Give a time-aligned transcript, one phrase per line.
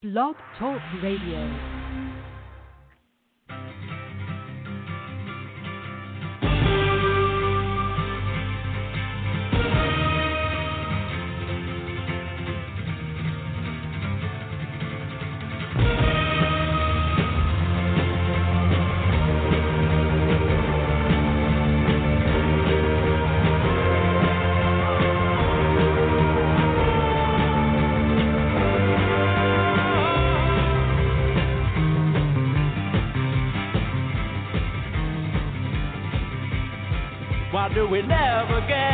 [0.00, 1.77] Blog Talk Radio.
[37.86, 38.87] We never get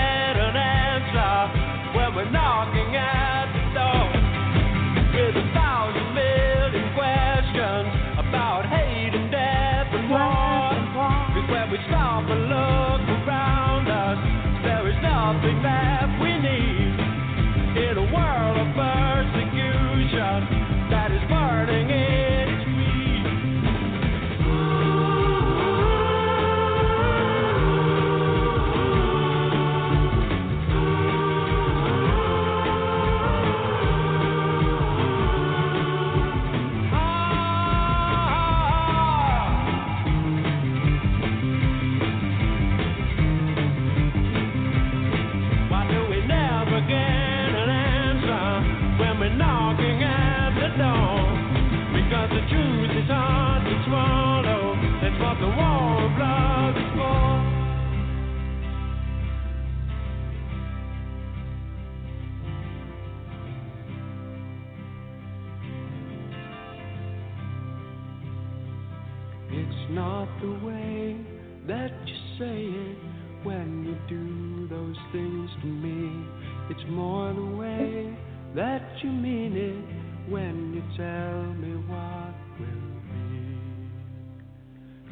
[74.68, 76.26] those things to me.
[76.70, 78.16] It's more the way
[78.54, 83.44] that you mean it when you tell me what will be.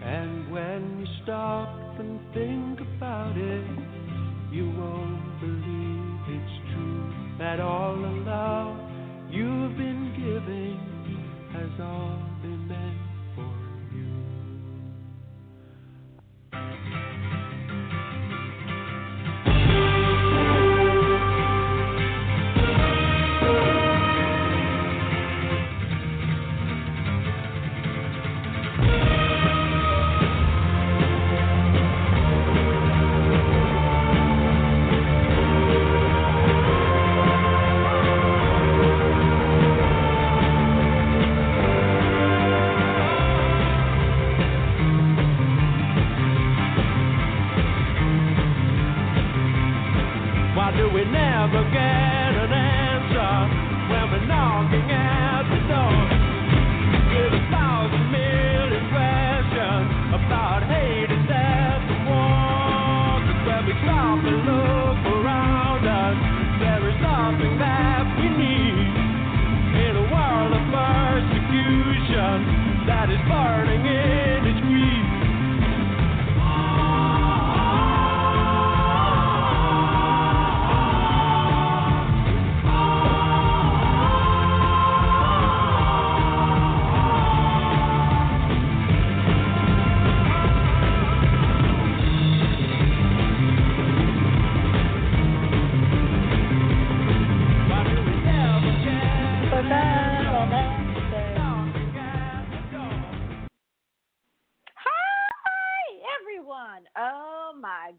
[0.05, 3.67] And when you stop and think about it,
[4.53, 8.77] you won't believe it's true that all the love
[9.31, 10.79] you've been giving
[11.53, 12.22] has all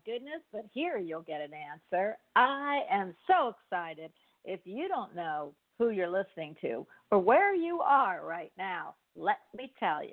[0.05, 0.41] goodness.
[0.51, 2.17] But here you'll get an answer.
[2.35, 4.11] I am so excited.
[4.45, 9.37] If you don't know who you're listening to or where you are right now, let
[9.55, 10.11] me tell you.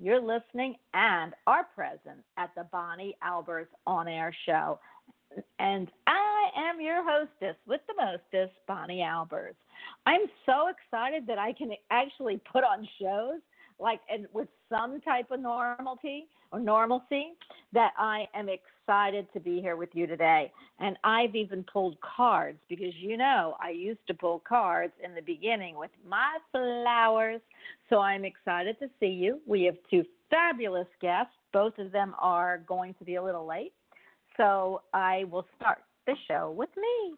[0.00, 4.78] You're listening and are present at the Bonnie Albers on air show.
[5.58, 9.54] And I am your hostess with the mostest, Bonnie Albers.
[10.06, 13.40] I'm so excited that I can actually put on shows
[13.80, 17.34] like and with some type of normality or normalcy
[17.72, 20.50] that I am excited to be here with you today.
[20.80, 25.20] And I've even pulled cards because you know I used to pull cards in the
[25.20, 27.40] beginning with my flowers.
[27.90, 29.40] So I'm excited to see you.
[29.46, 31.32] We have two fabulous guests.
[31.52, 33.72] Both of them are going to be a little late.
[34.38, 37.14] So I will start the show with me.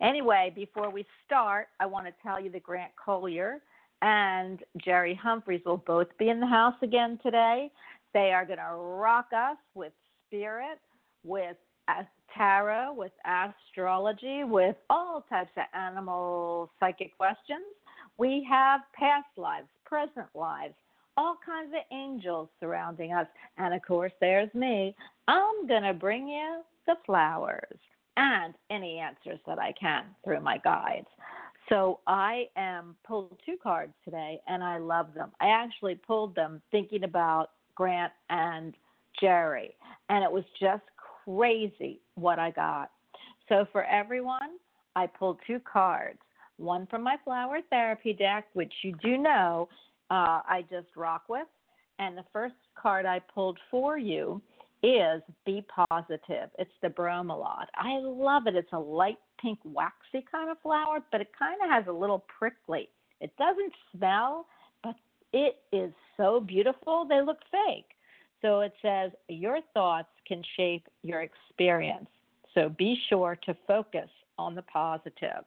[0.00, 3.60] Anyway, before we start, I want to tell you that Grant Colyer
[4.00, 7.70] and Jerry Humphreys will both be in the house again today.
[8.12, 9.92] They are going to rock us with
[10.26, 10.80] spirit,
[11.24, 11.56] with
[12.36, 17.64] tarot, with astrology, with all types of animal psychic questions.
[18.18, 20.74] We have past lives, present lives,
[21.16, 23.26] all kinds of angels surrounding us.
[23.58, 24.94] And of course, there's me.
[25.28, 27.78] I'm going to bring you the flowers
[28.16, 31.06] and any answers that I can through my guides.
[31.68, 35.30] So I am pulled two cards today and I love them.
[35.40, 38.74] I actually pulled them thinking about Grant and
[39.20, 39.74] Jerry,
[40.08, 40.82] and it was just
[41.24, 42.90] crazy what I got.
[43.48, 44.58] So for everyone,
[44.96, 46.18] I pulled two cards.
[46.56, 49.68] One from my flower therapy deck, which you do know
[50.10, 51.46] uh, I just rock with.
[51.98, 54.40] And the first card I pulled for you
[54.82, 56.50] is Be Positive.
[56.58, 57.66] It's the bromeliad.
[57.74, 58.56] I love it.
[58.56, 62.24] It's a light pink, waxy kind of flower, but it kind of has a little
[62.38, 62.88] prickly.
[63.20, 64.46] It doesn't smell,
[64.82, 64.96] but
[65.32, 67.06] it is so beautiful.
[67.08, 67.86] They look fake.
[68.40, 72.08] So it says, Your thoughts can shape your experience.
[72.54, 74.08] So be sure to focus
[74.38, 75.44] on the positive.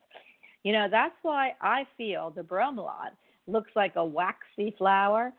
[0.63, 3.11] You know, that's why I feel the bromeliad
[3.47, 5.33] looks like a waxy flower,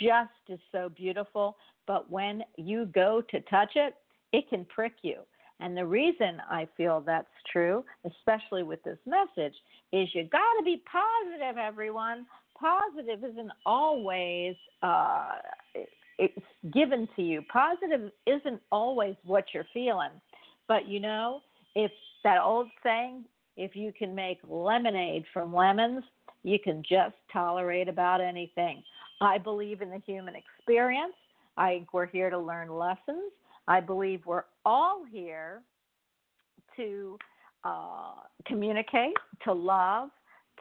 [0.00, 1.56] just is so beautiful.
[1.86, 3.94] But when you go to touch it,
[4.32, 5.16] it can prick you.
[5.60, 9.54] And the reason I feel that's true, especially with this message,
[9.92, 12.26] is you got to be positive, everyone.
[12.58, 15.32] Positive isn't always uh,
[16.18, 17.42] it's given to you.
[17.52, 20.10] Positive isn't always what you're feeling,
[20.66, 21.40] but you know,
[21.74, 21.90] if
[22.24, 23.24] that old saying,
[23.56, 26.02] if you can make lemonade from lemons,
[26.42, 28.82] you can just tolerate about anything.
[29.20, 31.14] I believe in the human experience.
[31.56, 33.32] I think we're here to learn lessons.
[33.66, 35.62] I believe we're all here
[36.76, 37.18] to
[37.64, 38.14] uh,
[38.46, 40.10] communicate, to love,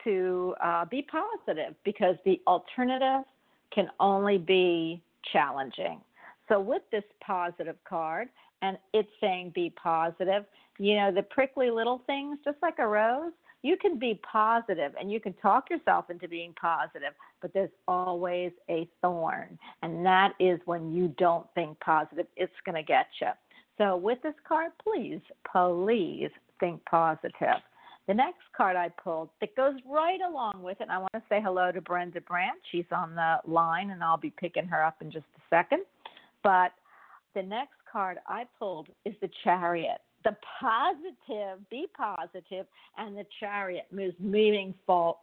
[0.03, 3.25] to uh, be positive because the alternative
[3.73, 5.01] can only be
[5.31, 6.01] challenging.
[6.49, 8.29] So, with this positive card,
[8.61, 10.45] and it's saying be positive,
[10.79, 13.33] you know, the prickly little things, just like a rose,
[13.63, 18.51] you can be positive and you can talk yourself into being positive, but there's always
[18.69, 19.57] a thorn.
[19.81, 23.29] And that is when you don't think positive, it's going to get you.
[23.77, 25.21] So, with this card, please,
[25.51, 26.29] please
[26.59, 27.61] think positive.
[28.07, 31.21] The next card I pulled that goes right along with it, and I want to
[31.27, 32.59] say hello to Brenda Brandt.
[32.71, 35.83] She's on the line, and I'll be picking her up in just a second.
[36.41, 36.71] But
[37.35, 39.99] the next card I pulled is the Chariot.
[40.23, 42.65] The positive, be positive,
[42.97, 44.73] and the Chariot moves moving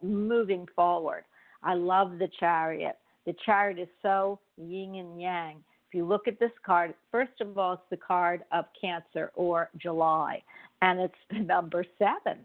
[0.03, 1.23] moving forward.
[1.63, 2.97] I love the Chariot.
[3.25, 5.57] The Chariot is so yin and yang.
[5.89, 9.69] If you look at this card, first of all, it's the card of Cancer or
[9.77, 10.43] July,
[10.83, 12.37] and it's the number seven.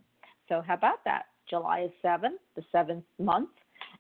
[0.51, 1.27] So, how about that?
[1.49, 3.49] July is 7th, the seventh month,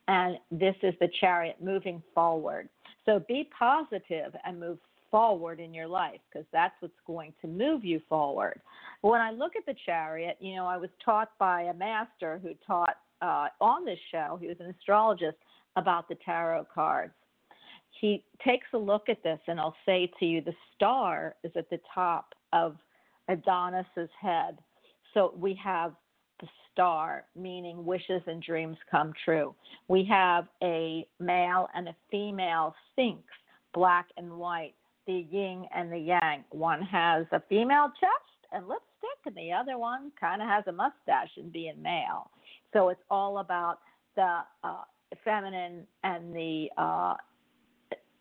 [0.08, 2.68] and this is the chariot moving forward.
[3.06, 4.78] So, be positive and move
[5.10, 8.60] forward in your life because that's what's going to move you forward.
[9.00, 12.50] When I look at the chariot, you know, I was taught by a master who
[12.66, 15.36] taught uh, on this show, he was an astrologist,
[15.76, 17.12] about the tarot cards.
[18.00, 21.68] He takes a look at this and I'll say to you the star is at
[21.70, 22.76] the top of
[23.28, 24.58] Adonis's head.
[25.14, 25.92] So we have
[26.80, 29.54] star, meaning wishes and dreams come true.
[29.88, 33.22] We have a male and a female sphinx,
[33.74, 34.72] black and white,
[35.06, 36.42] the yin and the yang.
[36.48, 40.72] One has a female chest and lipstick, and the other one kind of has a
[40.72, 42.30] mustache and being male.
[42.72, 43.80] So it's all about
[44.16, 44.84] the uh,
[45.22, 47.14] feminine and the uh,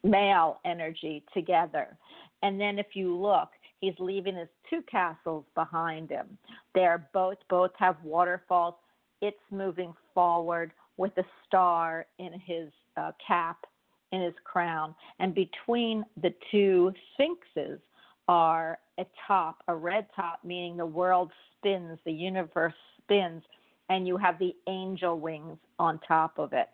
[0.04, 1.98] male energy together.
[2.44, 3.50] And then if you look,
[3.80, 6.38] He's leaving his two castles behind him.
[6.76, 8.76] They're both both have waterfalls.
[9.22, 13.66] It's moving forward with a star in his uh, cap,
[14.12, 17.80] in his crown, and between the two sphinxes
[18.28, 23.42] are a top, a red top, meaning the world spins, the universe spins,
[23.90, 26.68] and you have the angel wings on top of it.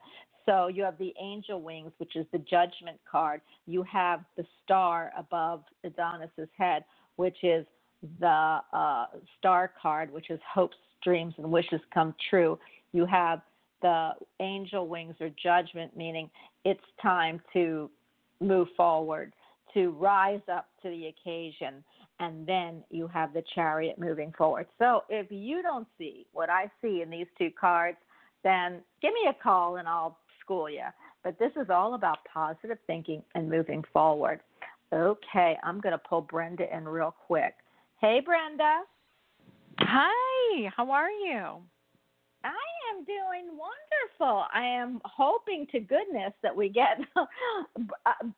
[0.46, 3.42] So you have the angel wings, which is the judgment card.
[3.66, 6.84] You have the star above Adonis's head,
[7.16, 7.66] which is
[8.20, 9.06] the uh,
[9.38, 12.60] star card, which is hopes, dreams, and wishes come true.
[12.92, 13.42] You have
[13.82, 16.30] the angel wings or judgment, meaning
[16.64, 17.90] it's time to
[18.40, 19.34] move forward,
[19.74, 21.84] to rise up to the occasion.
[22.20, 24.68] And then you have the chariot moving forward.
[24.80, 27.98] So if you don't see what I see in these two cards,
[28.44, 30.86] then give me a call and I'll school you.
[31.24, 34.40] But this is all about positive thinking and moving forward.
[34.96, 37.56] Okay, I'm going to pull Brenda in real quick.
[38.00, 38.82] Hey, Brenda.
[39.80, 41.58] Hi, how are you?
[42.46, 44.46] I am doing wonderful.
[44.54, 47.25] I am hoping to goodness that we get uh,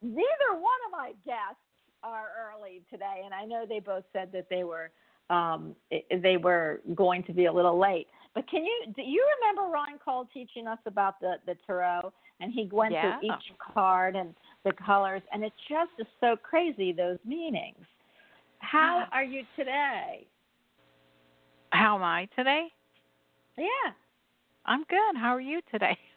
[0.01, 1.61] neither one of my guests
[2.01, 4.89] are early today, and I know they both said that they were
[5.29, 8.07] um, they were going to be a little late.
[8.33, 12.53] But can you do you remember Ron Cole teaching us about the the tarot and
[12.53, 13.19] he went Yeah.
[13.19, 17.85] through each card and the colors and it just is so crazy those meanings.
[18.59, 20.25] How are you today?
[21.71, 22.67] How am I today?
[23.57, 23.91] Yeah.
[24.65, 25.15] I'm good.
[25.15, 25.97] How are you today?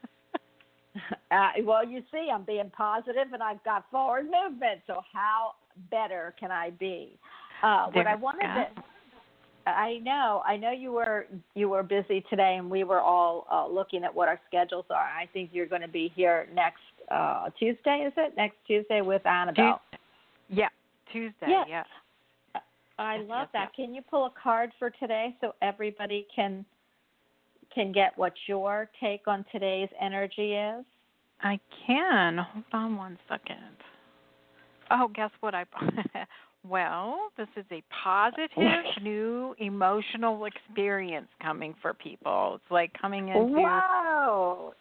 [1.30, 4.80] Uh, well, you see, I'm being positive and I've got forward movement.
[4.88, 5.52] So how
[5.88, 7.16] better can I be?
[7.62, 8.64] Uh, what I wanted go.
[8.74, 13.46] to, I know, I know you were you were busy today, and we were all
[13.50, 14.96] uh, looking at what our schedules are.
[14.96, 16.80] I think you're going to be here next
[17.10, 18.34] uh, Tuesday, is it?
[18.36, 19.80] Next Tuesday with Annabelle.
[20.48, 20.68] yeah,
[21.12, 21.46] Tuesday.
[21.48, 21.64] Yeah.
[21.68, 21.82] Yeah.
[22.98, 23.74] I Yes, love yes, that.
[23.74, 26.64] Can you pull a card for today so everybody can
[27.74, 30.84] can get what your take on today's energy is?
[31.40, 32.38] I can.
[32.38, 33.56] Hold on one second.
[34.90, 35.64] Oh, guess what I
[36.68, 38.50] Well, this is a positive
[39.02, 42.56] new emotional experience coming for people.
[42.56, 44.74] It's like coming into Wow.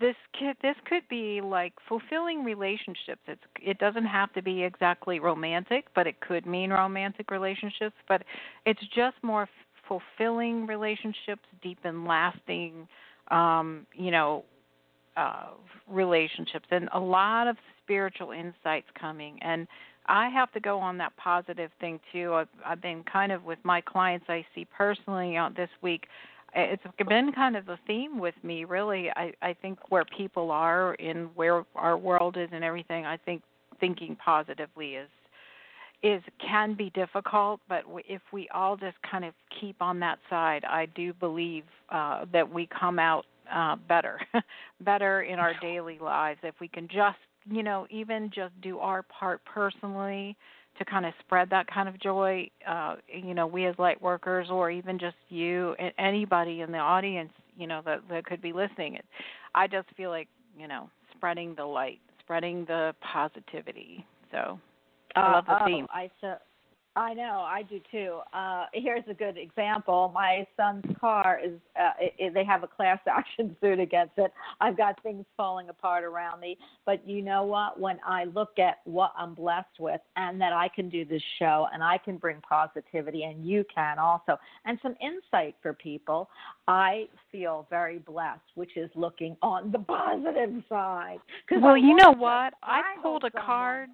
[0.00, 3.20] this could this could be like fulfilling relationships.
[3.26, 8.22] It's it doesn't have to be exactly romantic, but it could mean romantic relationships, but
[8.64, 9.48] it's just more f-
[9.86, 12.88] fulfilling relationships, deep and lasting
[13.30, 14.44] um, you know,
[15.16, 15.48] uh
[15.88, 19.66] relationships and a lot of spiritual insights coming and
[20.08, 22.34] I have to go on that positive thing too.
[22.34, 26.06] I've, I've been kind of with my clients I see personally uh, this week.
[26.54, 29.10] It's been kind of a theme with me really.
[29.10, 33.42] I i think where people are in where our world is and everything i think
[33.78, 35.08] thinking positively is
[36.02, 40.64] is can be difficult but if we all just kind of keep on that side
[40.64, 44.18] i do believe uh that we come out uh better
[44.80, 46.38] better in our daily lives.
[46.42, 47.18] If we can just
[47.50, 50.36] you know even just do our part personally
[50.78, 54.48] to kind of spread that kind of joy uh you know we as light workers
[54.50, 58.52] or even just you and anybody in the audience you know that that could be
[58.52, 59.04] listening it
[59.54, 64.58] i just feel like you know spreading the light spreading the positivity so
[65.16, 65.86] I love the oh, theme.
[65.90, 66.34] I so
[66.96, 68.20] I know, I do too.
[68.32, 70.10] Uh here's a good example.
[70.14, 74.32] My son's car is uh it, they have a class action suit against it.
[74.60, 77.78] I've got things falling apart around me, but you know what?
[77.78, 81.66] When I look at what I'm blessed with and that I can do this show
[81.72, 86.30] and I can bring positivity and you can also and some insight for people,
[86.66, 91.18] I feel very blessed, which is looking on the positive side.
[91.50, 93.46] well I you know what i pulled a someone.
[93.46, 93.90] card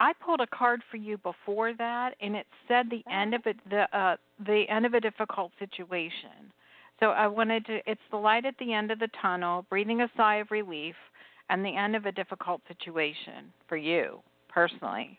[0.00, 3.56] I pulled a card for you before that, and it said the end of it,
[3.68, 6.52] the uh, the end of a difficult situation.
[7.00, 7.78] So I wanted to.
[7.86, 10.94] It's the light at the end of the tunnel, breathing a sigh of relief,
[11.50, 15.18] and the end of a difficult situation for you personally.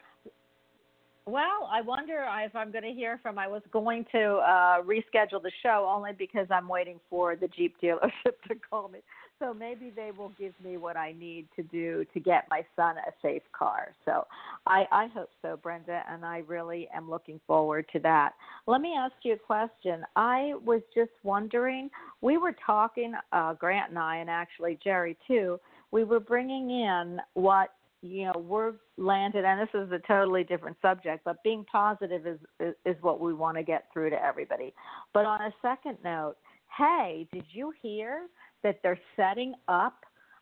[1.25, 3.37] Well, I wonder if I'm going to hear from.
[3.37, 7.75] I was going to uh, reschedule the show only because I'm waiting for the Jeep
[7.83, 8.99] dealership to call me.
[9.39, 12.97] So maybe they will give me what I need to do to get my son
[12.97, 13.93] a safe car.
[14.03, 14.27] So
[14.67, 18.33] I, I hope so, Brenda, and I really am looking forward to that.
[18.67, 20.03] Let me ask you a question.
[20.17, 21.89] I was just wondering.
[22.21, 25.57] We were talking, uh, Grant and I, and actually Jerry too.
[25.91, 27.69] We were bringing in what
[28.01, 32.39] you know we're landed and this is a totally different subject but being positive is
[32.61, 34.73] is, is what we want to get through to everybody
[35.13, 36.35] but on a second note
[36.77, 38.21] hey did you hear
[38.63, 39.95] that they're setting up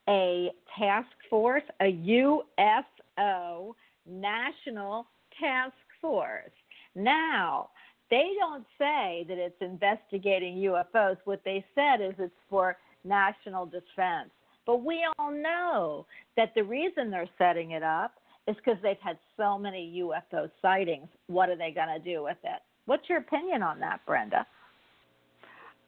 [0.10, 3.74] a task force a UFO
[4.06, 5.06] national
[5.40, 6.52] task force
[6.96, 7.70] now
[8.10, 14.30] they don't say that it's investigating UFOs what they said is it's for national defense
[14.68, 16.06] but we all know
[16.36, 18.12] that the reason they're setting it up
[18.48, 21.08] is because they've had so many UFO sightings.
[21.28, 22.62] What are they going to do with it?
[22.86, 24.46] What's your opinion on that, Brenda?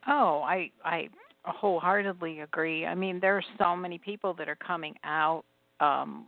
[0.08, 1.10] Oh, I I
[1.50, 2.86] wholeheartedly agree.
[2.86, 5.44] I mean, there are so many people that are coming out
[5.80, 6.26] um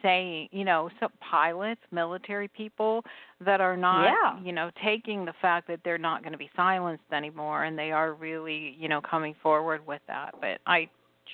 [0.00, 3.02] saying, you know, some pilots, military people
[3.40, 4.38] that are not, Yeah.
[4.40, 7.90] you know, taking the fact that they're not going to be silenced anymore and they
[7.90, 10.36] are really, you know, coming forward with that.
[10.40, 10.88] But I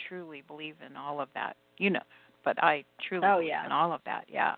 [0.09, 1.57] truly believe in all of that.
[1.77, 2.01] You know,
[2.43, 4.25] but I truly Oh, believe in all of that.
[4.29, 4.55] Yeah.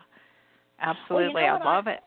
[0.81, 1.43] Absolutely.
[1.43, 2.01] know I what I- love it.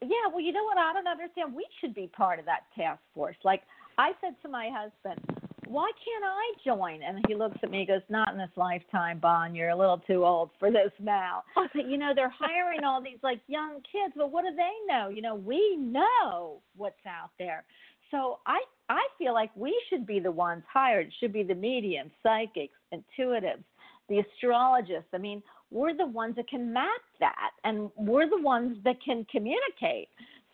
[0.00, 0.76] Yeah, well, you know what?
[0.78, 1.54] I don't understand.
[1.54, 3.36] We should be part of that task force.
[3.42, 3.62] Like
[3.98, 5.20] I said to my husband,
[5.66, 7.02] why can't I join?
[7.02, 9.54] And he looks at me and goes, Not in this lifetime, Bon.
[9.54, 11.42] You're a little too old for this now.
[11.74, 15.08] But you know, they're hiring all these like young kids, but what do they know?
[15.08, 17.64] You know, we know what's out there.
[18.10, 21.08] So I I feel like we should be the ones hired.
[21.08, 23.64] It should be the mediums, psychics, intuitives,
[24.08, 25.08] the astrologists.
[25.12, 29.26] I mean, we're the ones that can map that and we're the ones that can
[29.30, 30.08] communicate.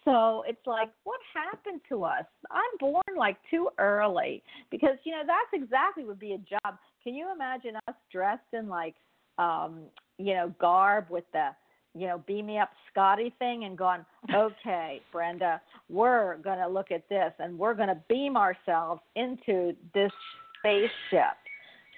[0.05, 2.25] So it's like, what happened to us?
[2.51, 6.79] I'm born like too early because you know that's exactly would be a job.
[7.05, 8.95] Can you imagine us dressed in like,
[9.39, 9.81] um,
[10.19, 11.51] you know, garb with the,
[11.95, 14.05] you know, beam me up Scotty thing and going,
[14.35, 20.13] okay, Brenda, we're gonna look at this and we're gonna beam ourselves into this
[20.59, 21.37] spaceship.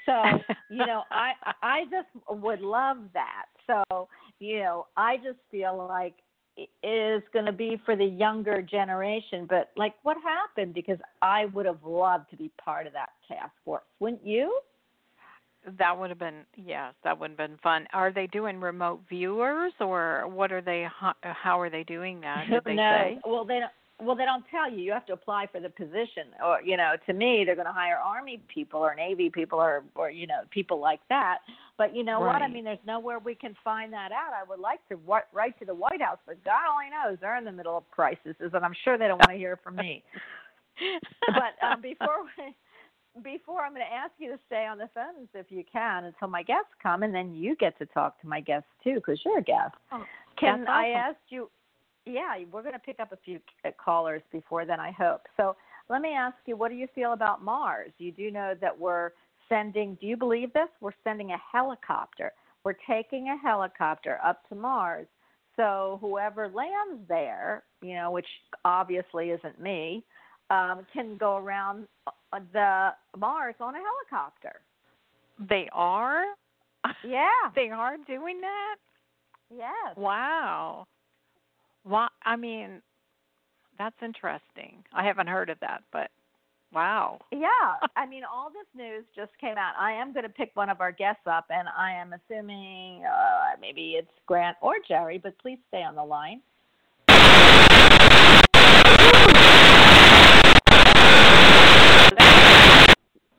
[0.06, 0.20] So
[0.70, 1.32] you know, I
[1.62, 3.46] I just would love that.
[3.68, 4.08] So
[4.40, 6.14] you know, I just feel like
[6.56, 9.46] is going to be for the younger generation.
[9.48, 10.74] But like, what happened?
[10.74, 13.82] Because I would have loved to be part of that task force.
[14.00, 14.60] Wouldn't you?
[15.78, 17.86] That would have been yes, that would have been fun.
[17.92, 20.88] Are they doing remote viewers or what are they?
[21.20, 22.46] How are they doing that?
[22.50, 22.98] Did they no.
[23.00, 23.18] say?
[23.24, 23.70] Well, they don't.
[24.02, 24.78] Well, they don't tell you.
[24.78, 27.72] You have to apply for the position, or you know, to me, they're going to
[27.72, 31.38] hire Army people or Navy people or or you know, people like that.
[31.78, 32.34] But you know right.
[32.34, 32.42] what?
[32.42, 34.32] I mean, there's nowhere we can find that out.
[34.34, 34.98] I would like to
[35.32, 38.34] write to the White House, but God only knows they're in the middle of crises,
[38.40, 40.02] and I'm sure they don't want to hear from me.
[41.28, 42.54] but um, before we
[43.22, 46.28] before I'm going to ask you to stay on the phones if you can until
[46.28, 49.38] my guests come, and then you get to talk to my guests too because you're
[49.38, 49.74] a guest.
[49.92, 50.02] Oh,
[50.38, 50.68] can awesome.
[50.68, 51.50] I ask you?
[52.04, 55.22] Yeah, we're going to pick up a few uh, callers before then, I hope.
[55.36, 55.56] So
[55.88, 57.90] let me ask you, what do you feel about Mars?
[57.98, 59.10] You do know that we're
[59.48, 59.96] sending.
[60.00, 60.68] Do you believe this?
[60.80, 62.32] We're sending a helicopter.
[62.64, 65.06] We're taking a helicopter up to Mars.
[65.56, 68.26] So whoever lands there, you know, which
[68.64, 70.02] obviously isn't me,
[70.50, 74.60] um, can go around uh, the Mars on a helicopter.
[75.48, 76.24] They are?
[77.06, 77.28] Yeah.
[77.54, 78.76] they are doing that?
[79.56, 79.96] Yes.
[79.96, 80.84] Wow.
[81.84, 82.80] Well, I mean,
[83.78, 84.84] that's interesting.
[84.92, 86.10] I haven't heard of that, but
[86.72, 87.18] wow.
[87.32, 87.48] Yeah.
[87.96, 89.74] I mean, all this news just came out.
[89.78, 93.56] I am going to pick one of our guests up, and I am assuming uh,
[93.60, 96.40] maybe it's Grant or Jerry, but please stay on the line.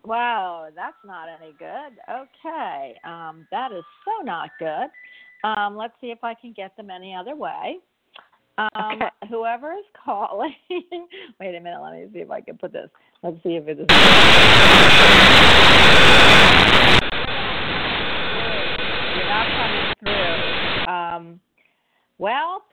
[0.06, 1.98] Wow, that's not any good.
[2.12, 4.90] Okay, um, that is so not good.
[5.46, 7.78] Um, let's see if I can get them any other way.
[8.58, 9.10] Um, okay.
[9.30, 10.54] Whoever is calling,
[11.40, 11.82] wait a minute.
[11.82, 12.90] Let me see if I can put this.
[13.24, 13.88] Let's see if it is.
[19.16, 20.94] You're not coming through.
[20.94, 21.40] Um,
[22.20, 22.64] well,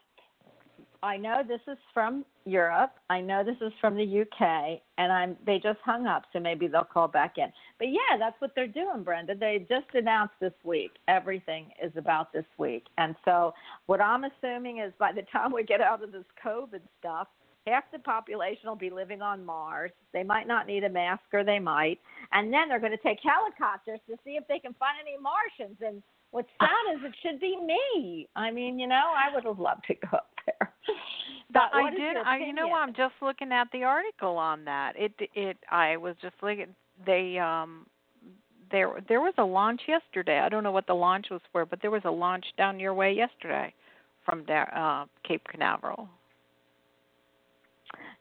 [1.03, 2.93] I know this is from Europe.
[3.09, 6.69] I know this is from the UK, and I'm they just hung up, so maybe
[6.69, 7.51] they'll call back in.
[7.79, 9.35] But yeah, that's what they're doing, Brenda.
[9.35, 10.93] They just announced this week.
[11.09, 13.55] Everything is about this week, and so
[13.87, 17.29] what I'm assuming is by the time we get out of this COVID stuff,
[17.67, 19.93] half the population will be living on Mars.
[20.13, 21.99] They might not need a mask, or they might,
[22.33, 25.79] and then they're going to take helicopters to see if they can find any Martians.
[25.81, 28.29] And what's sad is it should be me.
[28.37, 30.73] I mean, you know, I would have loved to go up there.
[31.53, 32.17] But I did.
[32.17, 32.73] I you know?
[32.73, 34.93] I'm just looking at the article on that.
[34.97, 36.69] It it I was just looking.
[37.05, 37.87] They um
[38.71, 40.39] there there was a launch yesterday.
[40.39, 42.95] I don't know what the launch was for, but there was a launch down your
[42.95, 43.75] way yesterday
[44.25, 46.09] from there, uh, Cape Canaveral.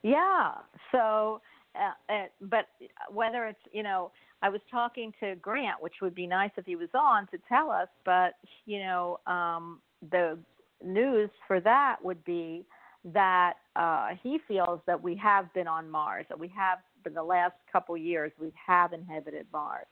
[0.02, 0.52] Yeah.
[0.92, 1.40] So,
[1.74, 2.66] uh, uh, but
[3.10, 4.10] whether it's you know,
[4.42, 7.70] I was talking to Grant, which would be nice if he was on to tell
[7.70, 7.88] us.
[8.04, 8.34] But
[8.66, 9.80] you know, um,
[10.10, 10.38] the
[10.84, 12.64] news for that would be
[13.04, 17.22] that uh, he feels that we have been on Mars, that we have in the
[17.22, 19.86] last couple years we have inhabited Mars,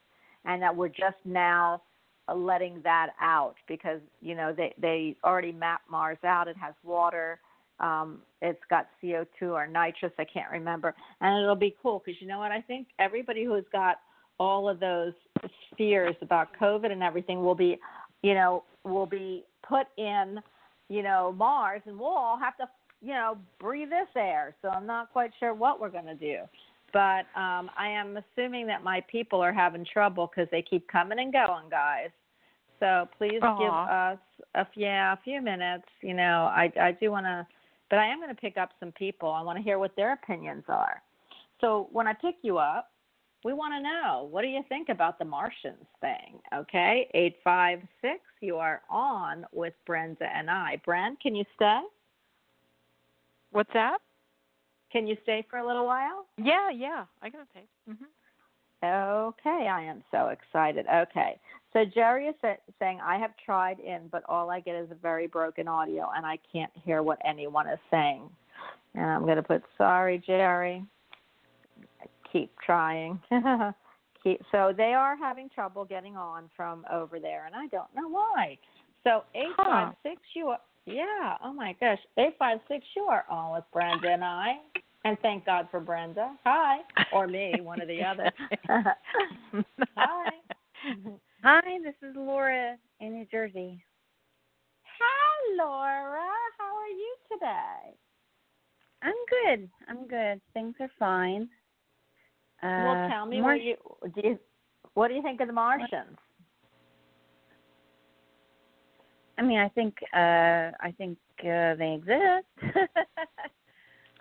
[0.45, 1.81] and that we're just now
[2.27, 6.47] uh, letting that out because you know they they already mapped Mars out.
[6.47, 7.39] It has water.
[7.79, 12.27] Um, it's got CO2 or nitrous, I can't remember, and it'll be cool because you
[12.27, 12.51] know what?
[12.51, 13.97] I think everybody who's got
[14.39, 15.13] all of those
[15.77, 17.77] fears about COVID and everything will be,
[18.21, 20.39] you know, will be put in,
[20.87, 22.69] you know, Mars, and we'll all have to,
[23.01, 24.55] you know, breathe this air.
[24.61, 26.37] So I'm not quite sure what we're going to do.
[26.91, 31.19] But um, I am assuming that my people are having trouble because they keep coming
[31.19, 32.09] and going, guys.
[32.79, 34.17] So please give us
[34.55, 35.85] a yeah a few minutes.
[36.01, 37.45] You know, I I do want to,
[37.89, 39.29] but I am going to pick up some people.
[39.31, 41.01] I want to hear what their opinions are.
[41.61, 42.91] So when I pick you up,
[43.43, 46.39] we want to know what do you think about the Martians thing?
[46.53, 48.19] Okay, eight five six.
[48.41, 50.81] You are on with Brenda and I.
[50.85, 51.81] Brent, can you stay?
[53.51, 53.99] What's that?
[54.91, 56.25] Can you stay for a little while?
[56.37, 57.05] Yeah, yeah.
[57.21, 57.63] I gotta say.
[57.87, 58.05] hmm
[58.83, 60.85] Okay, I am so excited.
[60.93, 61.39] Okay,
[61.73, 64.95] so Jerry is sa- saying I have tried in, but all I get is a
[64.95, 68.29] very broken audio, and I can't hear what anyone is saying.
[68.95, 70.83] And I'm going to put sorry, Jerry.
[72.31, 73.19] Keep trying.
[74.23, 78.09] Keep, so they are having trouble getting on from over there, and I don't know
[78.09, 78.57] why.
[79.03, 81.37] So eight five six, you are yeah.
[81.43, 84.55] Oh my gosh, eight five six, you are on with Brenda and I,
[85.05, 86.35] and thank God for Brenda.
[86.43, 86.79] Hi,
[87.13, 88.31] or me, one or the other.
[89.95, 90.29] Hi.
[91.41, 93.81] Hi, this is Laura in New Jersey.
[94.83, 96.27] Hi, Laura.
[96.57, 97.95] How are you today?
[99.01, 99.69] I'm good.
[99.87, 100.41] I'm good.
[100.53, 101.47] Things are fine.
[102.61, 103.75] Uh, well, tell me Mar- what you
[104.15, 104.21] do.
[104.21, 104.39] You,
[104.95, 106.17] what do you think of the Martians?
[109.37, 112.47] I mean, I think uh I think uh, they exist.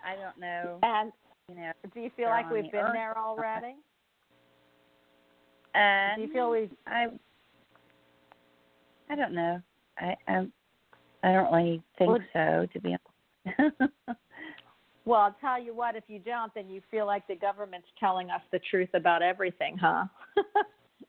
[0.04, 0.78] I don't know.
[0.84, 1.12] And
[1.48, 1.72] You know.
[1.92, 2.92] do you feel like we've been Earth.
[2.92, 3.74] there already?
[5.74, 7.06] Do you feel we've I
[9.10, 9.60] I don't know.
[9.98, 10.46] I I
[11.22, 12.66] I don't really think Well- so.
[12.72, 13.92] To be honest.
[15.08, 18.28] Well, I'll tell you what, if you don't, then you feel like the government's telling
[18.28, 20.04] us the truth about everything, huh?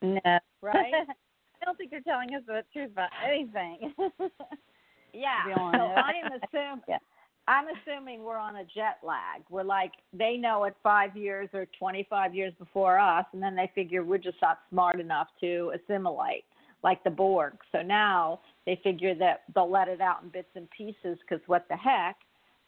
[0.02, 0.19] no.
[0.62, 0.93] right?
[1.62, 3.93] I don't think they're telling us the truth about anything.
[5.12, 5.43] Yeah.
[5.54, 5.60] So.
[5.60, 7.00] I'm assuming Yeah.
[7.50, 9.42] I'm assuming we're on a jet lag.
[9.50, 13.56] We're like they know it five years or twenty five years before us and then
[13.56, 16.46] they figure we're just not smart enough to assimilate
[16.84, 17.54] like the Borg.
[17.72, 21.66] So now they figure that they'll let it out in bits and pieces because what
[21.70, 22.18] the heck?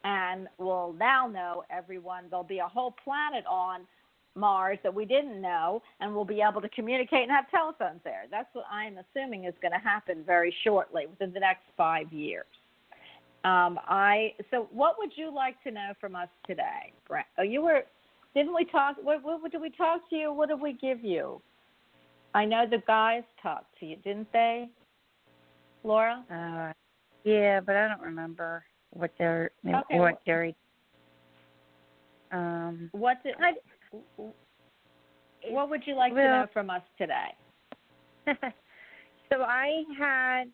[0.02, 2.24] And we'll now know everyone.
[2.28, 3.82] There'll be a whole planet on
[4.34, 8.24] Mars that we didn't know, and we'll be able to communicate and have telephones there.
[8.32, 12.46] That's what I'm assuming is going to happen very shortly, within the next five years.
[13.44, 17.26] Um, I so what would you like to know from us today, Brent?
[17.38, 17.82] Oh, you were
[18.34, 18.96] didn't we talk?
[19.02, 20.32] What, what, what did we talk to you?
[20.32, 21.42] What did we give you?
[22.34, 24.70] I know the guys talked to you, didn't they,
[25.84, 26.24] Laura?
[26.30, 26.72] uh,
[27.24, 30.52] yeah, but I don't remember what they're Okay, what well-
[32.32, 33.52] Um, What did I,
[35.50, 37.34] what would you like to know from us today?
[39.30, 40.44] so I had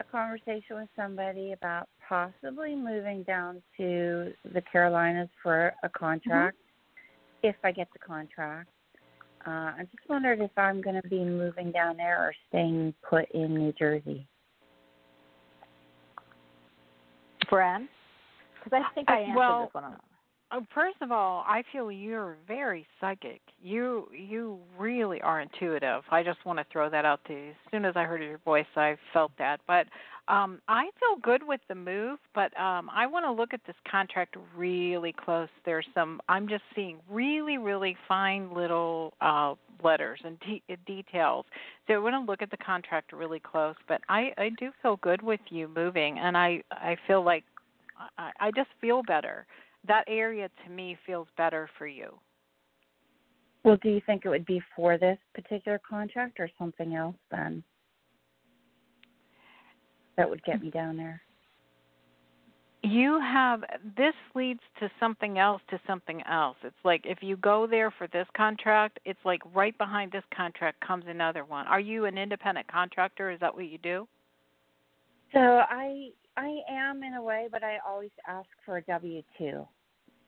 [0.00, 6.58] a conversation with somebody about possibly moving down to the Carolinas for a contract
[7.42, 8.68] if I get the contract.
[9.46, 13.30] Uh, I just wondered if I'm going to be moving down there or staying put
[13.30, 14.26] in New Jersey.
[17.48, 17.88] Fran?
[18.62, 19.96] Because I think I Uh, answered well, this one.
[20.54, 23.40] Oh, first of all, I feel you're very psychic.
[23.62, 26.02] You you really are intuitive.
[26.10, 27.50] I just want to throw that out to you.
[27.50, 29.60] As soon as I heard your voice, I felt that.
[29.66, 29.86] But
[30.28, 33.76] um I feel good with the move, but um I want to look at this
[33.90, 35.48] contract really close.
[35.64, 41.44] There's some I'm just seeing really really fine little uh letters and de- details.
[41.86, 44.96] So I want to look at the contract really close, but I I do feel
[44.98, 47.44] good with you moving and I I feel like
[48.18, 49.46] I, I just feel better
[49.86, 52.18] that area to me feels better for you.
[53.64, 57.62] Well, do you think it would be for this particular contract or something else then?
[60.16, 61.20] That would get me down there.
[62.84, 63.62] You have
[63.96, 66.56] this leads to something else to something else.
[66.64, 70.84] It's like if you go there for this contract, it's like right behind this contract
[70.84, 71.66] comes another one.
[71.68, 73.30] Are you an independent contractor?
[73.30, 74.08] Is that what you do?
[75.32, 79.66] So I I am in a way, but I always ask for a W two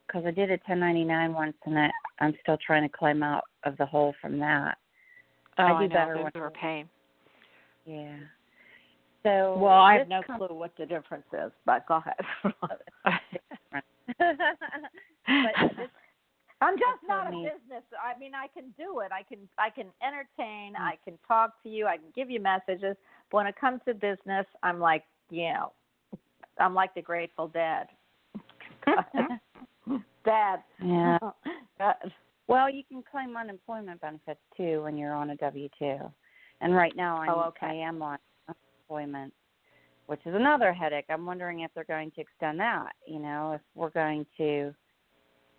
[0.07, 3.77] because I did a 1099 once, and I, I'm still trying to climb out of
[3.79, 4.79] the hole from that.
[5.59, 6.89] Oh, I I, do know better those when- are a pain.
[7.87, 8.17] Yeah.
[9.25, 12.15] So Well, I have no com- clue what the difference is, but go ahead.
[14.19, 14.37] this,
[16.61, 17.45] I'm just not a what I mean.
[17.45, 17.83] business.
[18.03, 19.11] I mean, I can do it.
[19.13, 20.75] I can I can entertain.
[20.75, 20.81] Mm.
[20.81, 21.87] I can talk to you.
[21.87, 22.97] I can give you messages.
[23.31, 25.73] But when it comes to business, I'm like, you know,
[26.59, 27.87] I'm like the Grateful Dead.
[30.25, 30.63] Dead.
[30.83, 31.19] yeah.
[31.79, 31.95] God.
[32.47, 35.99] Well, you can claim unemployment benefits too when you're on a W two,
[36.61, 37.67] and right now I'm Oh, okay.
[37.67, 38.19] I am on
[38.89, 39.33] unemployment,
[40.07, 41.07] which is another headache.
[41.09, 42.93] I'm wondering if they're going to extend that.
[43.07, 44.75] You know, if we're going to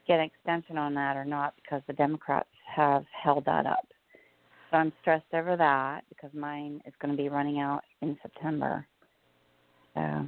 [0.07, 3.85] get an extension on that or not, because the Democrats have held that up.
[4.71, 8.85] So I'm stressed over that because mine is going to be running out in September.
[9.93, 10.27] So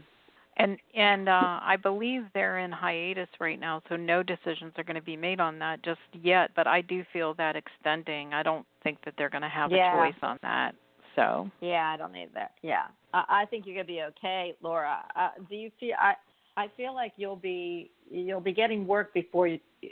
[0.57, 4.95] And and uh I believe they're in hiatus right now, so no decisions are going
[4.95, 8.33] to be made on that just yet, but I do feel that extending.
[8.33, 9.93] I don't think that they're going to have Yeah.
[9.93, 10.75] a choice on that.
[11.17, 12.51] So, Yeah, I don't need that.
[12.61, 14.99] Yeah, I, I think you're gonna be okay, Laura.
[15.15, 15.95] Uh, do you feel?
[15.99, 16.13] I
[16.55, 19.59] I feel like you'll be you'll be getting work before you.
[19.83, 19.87] I,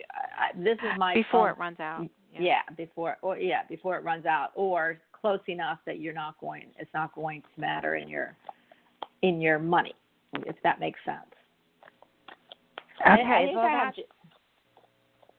[0.54, 2.08] I, this is my before phone- it runs out.
[2.38, 2.62] Yeah.
[2.78, 6.66] before or yeah, before it runs out, or close enough that you're not going.
[6.78, 8.36] It's not going to matter in your
[9.24, 9.96] in your money,
[10.46, 11.26] if that makes sense.
[13.04, 13.94] I- I okay, well I have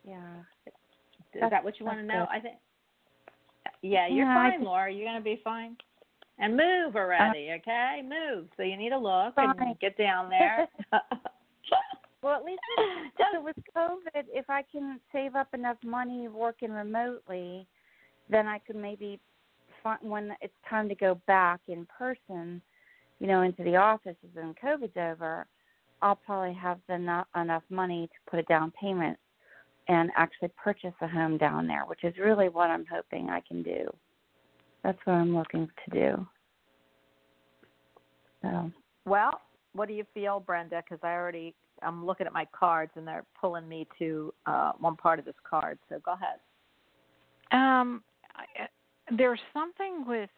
[0.05, 0.17] yeah.
[0.67, 0.73] Is
[1.35, 2.27] That's- that what you want to know?
[2.31, 2.57] I think.
[3.83, 4.91] Yeah, you're Yeah, fine, just- Laura.
[4.91, 5.77] You're gonna be fine.
[6.39, 7.51] and move already.
[7.51, 8.49] Uh, okay, move.
[8.57, 9.55] So you need to look Fine.
[9.59, 10.69] and get down there.
[12.23, 12.61] Well, at least
[13.19, 17.67] so with COVID, if I can save up enough money working remotely,
[18.29, 19.21] then I could maybe
[19.83, 22.61] find when it's time to go back in person,
[23.21, 25.47] you know, into the offices and COVID's over,
[26.03, 29.19] I'll probably have the enough, enough money to put a down payment
[29.89, 33.63] and actually purchase a home down there, which is really what I'm hoping I can
[33.63, 33.87] do.
[34.83, 36.27] That's what I'm looking to do.
[38.43, 38.71] So,
[39.05, 39.41] well,
[39.73, 40.83] what do you feel, Brenda?
[40.85, 44.97] Because I already I'm looking at my cards and they're pulling me to uh, one
[44.97, 45.79] part of this card.
[45.89, 46.39] So go ahead.
[47.53, 48.03] Um,
[48.35, 48.69] I,
[49.17, 50.31] there's something with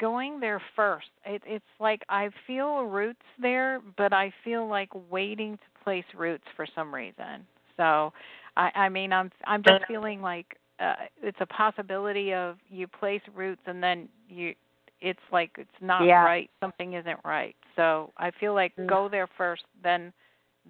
[0.00, 1.08] going there first.
[1.26, 6.44] It, it's like I feel roots there, but I feel like waiting to place roots
[6.56, 7.46] for some reason.
[7.76, 8.12] So,
[8.56, 13.20] I, I mean, I'm I'm just feeling like uh, it's a possibility of you place
[13.34, 14.54] roots and then you
[15.00, 16.24] it's like it's not Yeah.
[16.24, 18.86] right something isn't right so i feel like Mm.
[18.88, 20.12] go there first then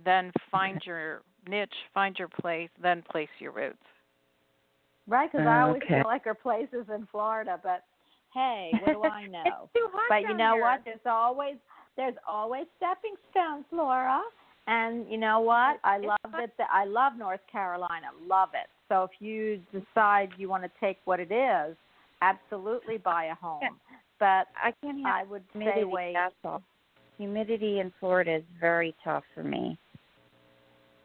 [0.05, 3.79] then find your niche find your place then place your roots
[5.07, 6.03] Right, because I always okay.
[6.03, 7.85] feel like our place is in Florida, but
[8.33, 9.69] hey, what do I know?
[9.73, 10.63] it's too hot but you know here.
[10.63, 10.81] what?
[10.85, 11.57] There's always
[11.97, 14.21] there's always stepping stones, Laura.
[14.67, 15.79] And you know what?
[15.85, 16.51] I love it.
[16.59, 18.07] That I love North Carolina.
[18.27, 18.69] Love it.
[18.89, 21.77] So if you decide you want to take what it is,
[22.23, 23.63] absolutely buy a home.
[24.19, 26.15] But I can't I would say wait.
[26.15, 26.63] That's all.
[27.19, 29.79] Humidity in Florida is very tough for me.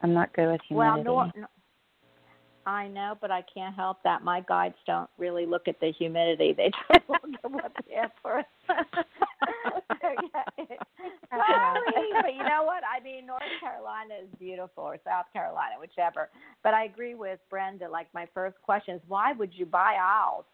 [0.02, 1.04] I'm not good with Well, humidity.
[1.04, 1.46] nor, no,
[2.66, 4.22] I know, but I can't help that.
[4.24, 6.52] My guides don't really look at the humidity.
[6.56, 9.29] They just look at what the air okay.
[11.30, 12.82] Sorry, but you know what?
[12.84, 16.28] I mean, North Carolina is beautiful, or South Carolina, whichever.
[16.62, 17.88] But I agree with Brenda.
[17.88, 20.44] Like my first question is, why would you buy house?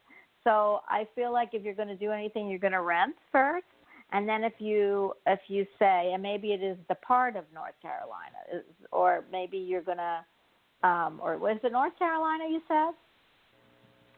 [0.44, 3.66] So I feel like if you're going to do anything, you're going to rent first,
[4.12, 7.74] and then if you if you say, and maybe it is the part of North
[7.82, 12.44] Carolina, or maybe you're going to, um, or was it North Carolina?
[12.48, 12.94] You said.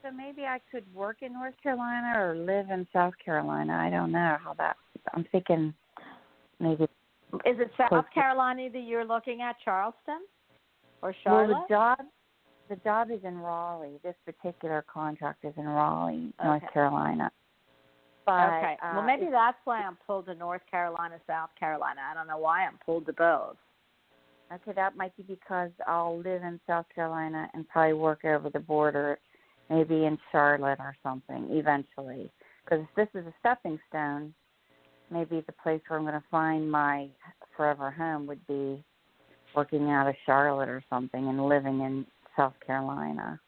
[0.02, 3.74] So maybe I could work in North Carolina or live in South Carolina.
[3.74, 4.76] I don't know how that.
[5.14, 5.74] I'm thinking
[6.61, 6.84] maybe.
[7.44, 10.20] Is it South Carolina that you're looking at, Charleston,
[11.02, 11.48] or Charlotte?
[11.48, 11.98] Well, the job,
[12.70, 13.98] the job is in Raleigh.
[14.02, 16.72] This particular contract is in Raleigh, North Okay.
[16.72, 17.30] Carolina.
[18.24, 18.76] But, okay.
[18.82, 22.00] well, uh, maybe that's why I'm pulled to North Carolina, South Carolina.
[22.11, 23.56] I don't know why I'm pulled to both.
[24.52, 28.61] Okay, that might be because I'll live in South Carolina and probably work over the
[28.61, 29.18] border,
[29.70, 32.31] maybe in Charlotte or something eventually.
[32.64, 34.35] Because if this is a stepping stone,
[35.11, 37.09] maybe the place where I'm going to find my
[37.57, 38.83] forever home would be
[39.54, 43.40] working out of Charlotte or something and living in South Carolina.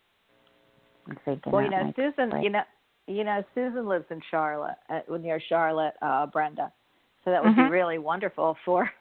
[1.08, 1.52] I'm thinking.
[1.52, 2.44] Well, you know, Susan, right.
[2.44, 2.62] you know,
[3.06, 6.72] you know, Susan lives in Charlotte, uh, near Charlotte, uh, Brenda.
[7.24, 7.64] So that would Mhm.
[7.66, 8.90] be really wonderful for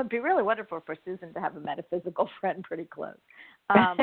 [0.00, 3.14] would be really wonderful for Susan to have a metaphysical friend pretty close.
[3.70, 3.98] Um,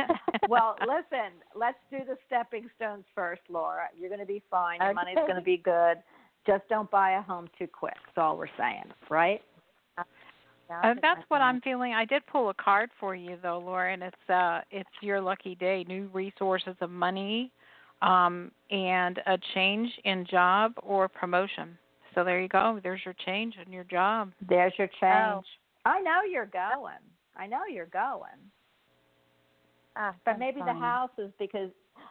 [0.47, 3.87] well, listen, let's do the stepping stones first, Laura.
[3.99, 4.79] You're going to be fine.
[4.79, 5.97] Your money's going to be good.
[6.45, 7.95] Just don't buy a home too quick.
[8.05, 9.41] That's all we're saying, right?
[9.97, 10.03] Uh,
[10.69, 11.93] I'll that's what I'm feeling.
[11.93, 15.55] I did pull a card for you though, Laura, and it's uh it's your lucky
[15.55, 15.83] day.
[15.85, 17.51] New resources of money,
[18.01, 21.77] um, and a change in job or promotion.
[22.15, 22.79] So there you go.
[22.81, 24.31] There's your change in your job.
[24.47, 25.01] There's your change.
[25.03, 25.41] Oh.
[25.87, 27.03] I know you're going.
[27.35, 28.39] I know you're going.
[29.95, 31.69] Ah, But maybe the house is because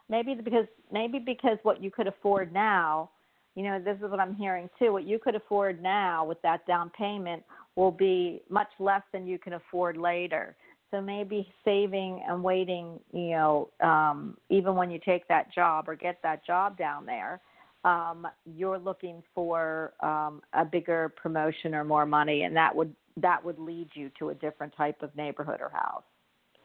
[0.08, 3.10] maybe because maybe because what you could afford now,
[3.54, 4.92] you know, this is what I'm hearing too.
[4.92, 7.42] What you could afford now with that down payment
[7.76, 10.56] will be much less than you can afford later.
[10.90, 15.96] So maybe saving and waiting, you know, um, even when you take that job or
[15.96, 17.40] get that job down there,
[17.84, 23.44] um, you're looking for um, a bigger promotion or more money, and that would that
[23.44, 26.04] would lead you to a different type of neighborhood or house.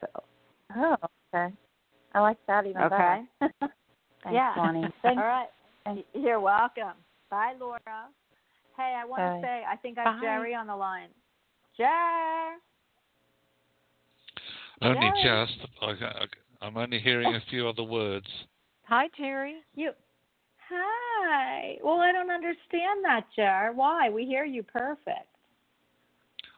[0.02, 0.24] So
[0.76, 0.96] Oh,
[1.34, 1.54] okay.
[2.14, 3.24] I like that even Okay.
[3.40, 3.54] better.
[4.24, 4.54] Thanks, yeah.
[4.56, 4.82] Bonnie.
[5.02, 5.22] Thanks.
[5.22, 5.48] All right.
[5.86, 6.04] Thanks.
[6.14, 6.94] You're welcome.
[7.30, 7.80] Bye, Laura.
[8.78, 9.40] Hey, I want Bye.
[9.42, 10.26] to say I think I have Bye.
[10.26, 11.10] Jerry on the line.
[11.78, 12.58] Jer.
[14.82, 15.48] Only Jerry.
[15.48, 15.68] just.
[15.82, 16.26] I, I,
[16.62, 18.28] I'm only hearing a few other words.
[18.84, 19.58] Hi, Jerry.
[19.76, 19.92] You.
[20.70, 21.78] Hi.
[21.84, 23.72] Well, I don't understand that, Jer.
[23.74, 24.10] Why?
[24.10, 25.31] We hear you perfect.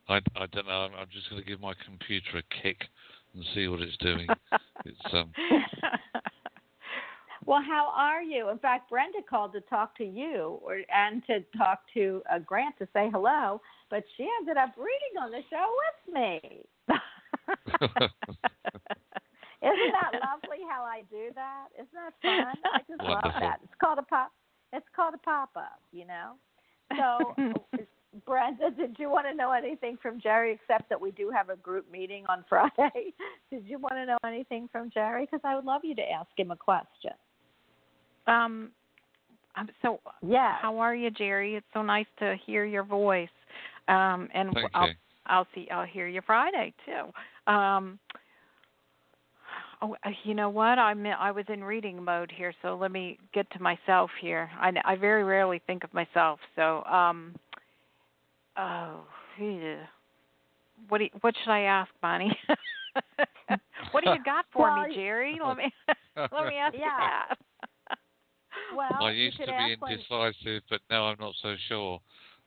[0.10, 0.72] I, I don't know.
[0.72, 2.78] I'm, I'm just going to give my computer a kick
[3.34, 4.28] and see what it's doing.
[4.86, 5.32] it's um.
[7.46, 8.50] Well, how are you?
[8.50, 12.78] In fact, Brenda called to talk to you or and to talk to uh, Grant
[12.80, 16.40] to say hello, but she ended up reading on the show with me.
[19.62, 21.68] Isn't that lovely how I do that?
[21.76, 22.56] Isn't that fun?
[22.74, 23.60] I just love that.
[23.64, 24.32] It's called a pop.
[24.72, 26.34] It's called a pop up, you know.
[26.98, 27.36] So,
[28.26, 31.56] Brenda, did you want to know anything from Jerry except that we do have a
[31.56, 33.14] group meeting on Friday?
[33.50, 35.26] did you want to know anything from Jerry?
[35.26, 37.12] Because I would love you to ask him a question.
[38.28, 38.72] Um,
[39.56, 40.00] I'm so.
[40.26, 40.56] Yeah.
[40.62, 41.56] How are you, Jerry?
[41.56, 43.30] It's so nice to hear your voice.
[43.88, 44.94] Um, and Thank I'll you.
[45.26, 45.68] I'll see.
[45.70, 47.52] I'll hear you Friday too.
[47.52, 48.00] Um,
[49.82, 50.80] oh, uh, you know what?
[50.80, 54.50] I'm I was in reading mode here, so let me get to myself here.
[54.60, 57.36] I I very rarely think of myself, so um.
[58.58, 59.02] Oh,
[59.40, 59.78] yeah.
[60.90, 62.38] what do you, what should I ask, Bonnie?
[63.92, 65.40] what do you got for Well, me, Jerry?
[65.44, 65.74] Let me
[66.18, 66.98] let me ask you Yeah.
[67.00, 67.38] that.
[68.76, 72.00] Well, I used to be ask when- indecisive, but now I'm not so sure.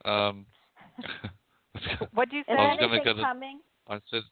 [0.04, 0.46] Um,
[2.14, 2.52] what do you say?
[2.52, 3.60] Is I was gonna anything go to- coming?
[3.88, 4.22] I said,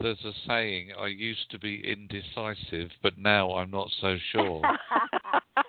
[0.00, 4.60] there's a saying, I used to be indecisive, but now I'm not so sure.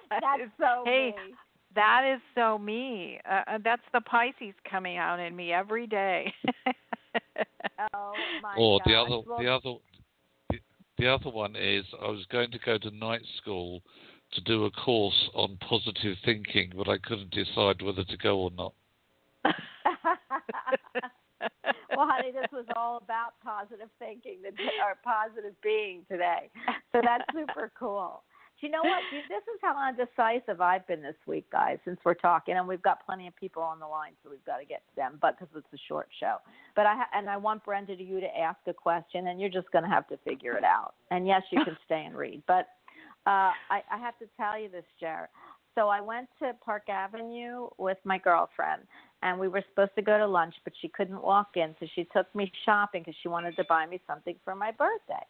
[0.09, 1.33] That's so Hey, me.
[1.75, 3.19] That is so me.
[3.29, 6.33] Uh, uh, that's the Pisces coming out in me every day.
[7.93, 9.05] Oh my or the gosh.
[9.05, 9.73] other, Well, the other,
[10.49, 10.59] the,
[10.97, 13.81] the other one is I was going to go to night school
[14.33, 18.51] to do a course on positive thinking, but I couldn't decide whether to go or
[18.51, 18.73] not.
[21.95, 24.51] well, honey, this was all about positive thinking the-
[24.83, 26.49] or positive being today.
[26.93, 28.23] So that's super cool.
[28.59, 29.01] Do you know what?
[29.11, 33.05] This is how undecisive I've been this week, guys, since we're talking, and we've got
[33.05, 35.17] plenty of people on the line, so we've got to get to them.
[35.21, 36.37] But because it's a short show,
[36.75, 39.69] but I and I want Brenda to you to ask a question, and you're just
[39.71, 40.93] going to have to figure it out.
[41.11, 42.67] And yes, you can stay and read, but
[43.27, 45.29] uh, I, I have to tell you this, Jared.
[45.75, 48.83] So I went to Park Avenue with my girlfriend,
[49.21, 52.07] and we were supposed to go to lunch, but she couldn't walk in, so she
[52.13, 55.25] took me shopping because she wanted to buy me something for my birthday.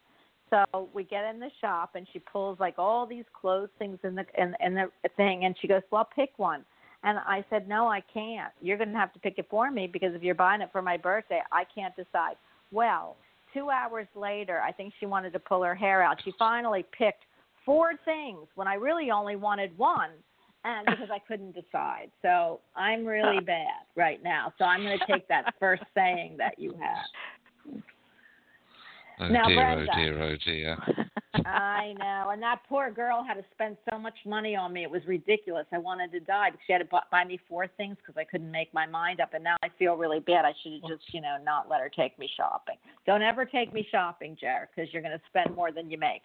[0.50, 4.16] So we get in the shop, and she pulls like all these clothes things in
[4.16, 6.64] the in, in the thing, and she goes, "Well, pick one."
[7.04, 8.52] And I said, "No, I can't.
[8.62, 10.82] You're going to have to pick it for me because if you're buying it for
[10.82, 12.36] my birthday, I can't decide."
[12.72, 13.16] Well,
[13.54, 16.18] two hours later, I think she wanted to pull her hair out.
[16.24, 17.24] She finally picked
[17.66, 20.12] four things when I really only wanted one
[20.66, 22.12] and because I couldn't decide.
[22.22, 24.54] So I'm really bad right now.
[24.58, 27.82] So I'm going to take that first saying that you had.
[29.20, 29.92] Oh Now, dear, Brenda.
[29.92, 30.78] oh dear, oh dear.
[31.46, 32.30] I know.
[32.32, 34.84] And that poor girl had to spend so much money on me.
[34.84, 35.66] It was ridiculous.
[35.72, 38.52] I wanted to die because she had to buy me four things because I couldn't
[38.52, 39.34] make my mind up.
[39.34, 40.46] And now I feel really bad.
[40.46, 42.76] I should have just, you know, not let her take me shopping.
[43.06, 46.24] Don't ever take me shopping, Jared, because you're going to spend more than you make.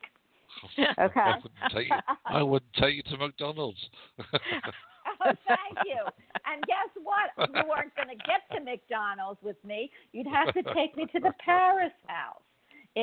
[0.99, 1.21] Okay.
[1.21, 1.97] I wouldn't take you.
[2.27, 3.79] I wouldn't take you to McDonald's.
[4.19, 6.03] Oh, thank you.
[6.45, 7.49] And guess what?
[7.49, 9.91] You weren't going to get to McDonald's with me.
[10.13, 12.43] You'd have to take me to the Paris house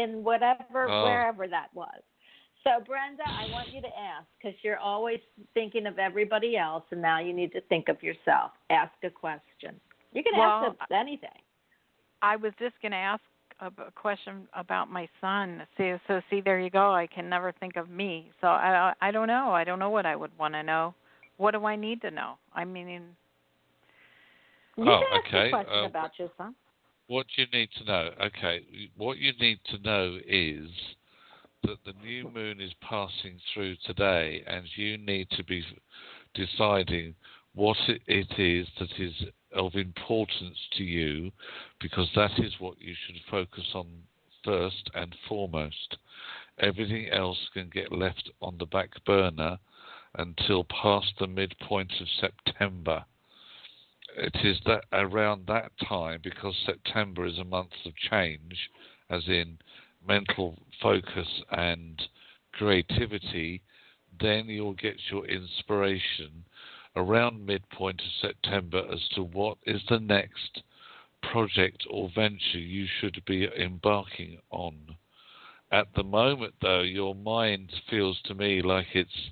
[0.01, 1.03] in whatever, Oh.
[1.03, 2.01] wherever that was.
[2.63, 5.19] So, Brenda, I want you to ask because you're always
[5.53, 8.51] thinking of everybody else, and now you need to think of yourself.
[8.69, 9.79] Ask a question.
[10.11, 11.39] You can Well, ask anything.
[12.21, 13.21] I was just going to ask
[13.61, 15.61] a, a question about my son.
[15.77, 16.93] See, so see, there you go.
[16.93, 18.31] I can never think of me.
[18.41, 19.51] So I, I don't know.
[19.51, 20.93] I don't know what I would want to know.
[21.37, 22.33] What do I need to know?
[22.53, 22.87] I mean,
[24.75, 25.47] You Oh, can ask okay.
[25.47, 26.55] a question Um, about your son.
[27.07, 28.61] What you need to know, okay,
[28.97, 30.69] what you need to know is
[31.63, 35.63] that the new moon is passing through today, and you need to be
[36.33, 37.15] deciding
[37.55, 38.01] what it,
[38.37, 39.13] is that is
[39.53, 41.31] of importance to you,
[41.81, 43.87] because that is what you should focus on
[44.43, 45.97] first and foremost.
[46.59, 49.57] Everything else can get left on the back burner
[50.17, 53.05] until past the midpoint of September
[54.17, 58.69] it is that around that time because September is a month of change,
[59.09, 59.57] as in
[60.07, 62.01] mental focus and
[62.53, 63.61] creativity,
[64.19, 66.43] then you'll get your inspiration
[66.95, 70.63] around midpoint of September as to what is the next
[71.31, 74.75] project or venture you should be embarking on.
[75.71, 79.31] At the moment, though, your mind feels to me like it's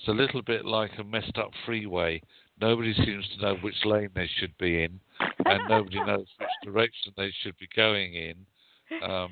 [0.00, 2.20] it's a little bit like a messed up freeway
[2.60, 5.00] nobody seems to know which lane they should be in,
[5.46, 8.34] and nobody knows which direction they should be going in.
[9.02, 9.30] Um,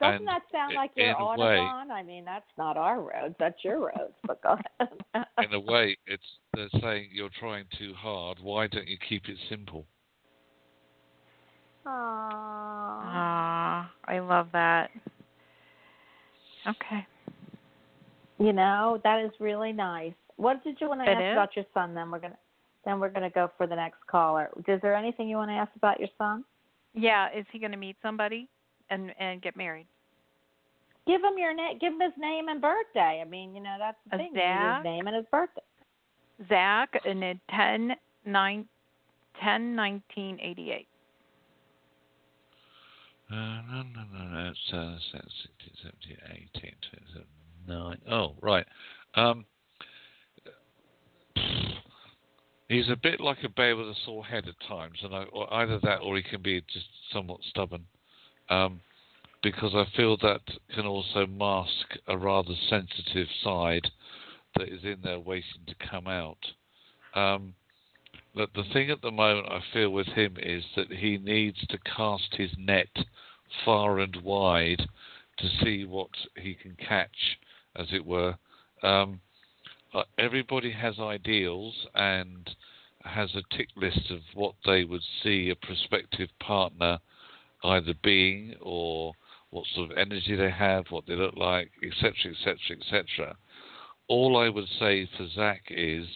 [0.00, 3.34] Doesn't that sound i- like your in a way- I mean, that's not our roads.
[3.38, 4.14] That's your roads.
[4.26, 5.26] But go ahead.
[5.38, 6.22] in a way, it's
[6.54, 8.38] they're saying you're trying too hard.
[8.40, 9.86] Why don't you keep it simple?
[11.86, 11.90] Aww.
[13.04, 14.90] ah, I love that.
[16.66, 17.06] Okay.
[18.42, 20.14] You know, that is really nice.
[20.36, 21.32] What did you want to It ask is.
[21.32, 21.94] about your son?
[21.94, 22.38] Then we're gonna,
[22.84, 24.50] then we're gonna go for the next caller.
[24.66, 26.44] Is there anything you want to ask about your son?
[26.92, 28.48] Yeah, is he going to meet somebody
[28.90, 29.86] and and get married?
[31.06, 31.78] Give him your name.
[31.78, 33.22] Give him his name and birthday.
[33.24, 34.26] I mean, you know, that's the thing.
[34.26, 34.76] You need Zach?
[34.78, 35.62] His name and his birthday.
[36.48, 37.92] Zach and then 10,
[38.26, 38.68] 9,
[39.42, 40.88] 10 19 88.
[43.30, 44.50] Uh, no, no, no, no.
[44.50, 45.30] It's uh, 16,
[45.82, 46.16] 17,
[46.54, 47.26] 18, 27,
[47.66, 47.98] 9.
[48.10, 48.66] Oh, right.
[49.14, 49.44] Um,
[52.68, 55.78] he's a bit like a bear with a sore head at times, and I, either
[55.80, 57.86] that or he can be just somewhat stubborn.
[58.48, 58.80] Um,
[59.42, 60.40] because I feel that
[60.74, 63.88] can also mask a rather sensitive side
[64.56, 66.38] that is in there waiting to come out.
[67.14, 67.54] Um,
[68.34, 71.78] but the thing at the moment I feel with him is that he needs to
[71.78, 72.88] cast his net
[73.64, 74.88] far and wide
[75.38, 77.38] to see what he can catch,
[77.76, 78.34] as it were.
[78.82, 79.20] Um,
[79.94, 82.50] uh, everybody has ideals and
[83.04, 86.98] has a tick list of what they would see a prospective partner
[87.64, 89.12] either being or
[89.50, 93.36] what sort of energy they have, what they look like, etc., etc., etc.
[94.08, 96.06] All I would say for Zach is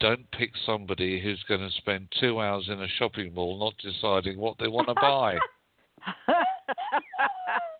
[0.00, 4.36] don't pick somebody who's going to spend two hours in a shopping mall not deciding
[4.36, 5.38] what they want to buy.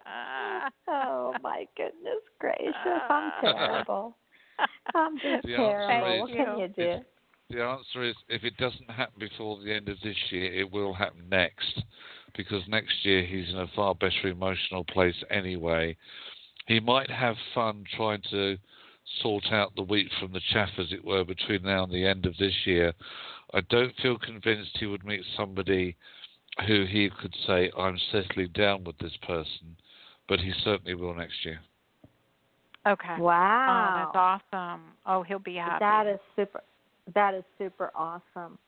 [1.63, 2.75] my goodness gracious!
[2.85, 3.41] I'm ah.
[3.41, 4.17] terrible.
[4.95, 6.07] I'm just The terrible.
[6.07, 7.05] answer What is- can you do?
[7.51, 10.95] The answer is if it doesn't happen before the end of this year, it will
[10.95, 11.83] happen next.
[12.35, 15.95] Because next year he's in a far better emotional place anyway.
[16.67, 18.57] He might have fun trying to
[19.21, 22.25] sort out the wheat from the chaff, as it were, between now and the end
[22.25, 22.95] of this year.
[23.53, 25.95] I don't feel convinced he would meet somebody
[26.67, 29.77] who he could say, I'm settling down with this person,
[30.29, 31.61] but he certainly will next year.
[32.87, 33.17] Okay.
[33.19, 33.93] Oh, Wow.
[34.13, 34.17] that's
[34.53, 34.83] awesome.
[35.07, 35.77] Oh, he'll be happy.
[35.81, 36.63] That is super.
[37.15, 38.59] That is super awesome.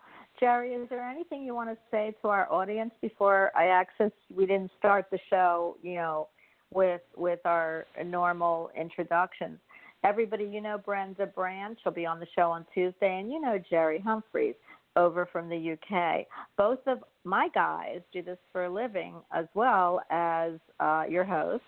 [0.41, 4.11] Jerry, is there anything you want to say to our audience before I access?
[4.35, 6.29] We didn't start the show, you know,
[6.73, 9.59] with with our normal introductions.
[10.03, 11.79] Everybody, you know Brenda Brand.
[11.83, 14.55] She'll be on the show on Tuesday, and you know Jerry Humphreys
[14.97, 16.27] over from the UK.
[16.57, 21.63] Both of my guys do this for a living as well as uh, your host.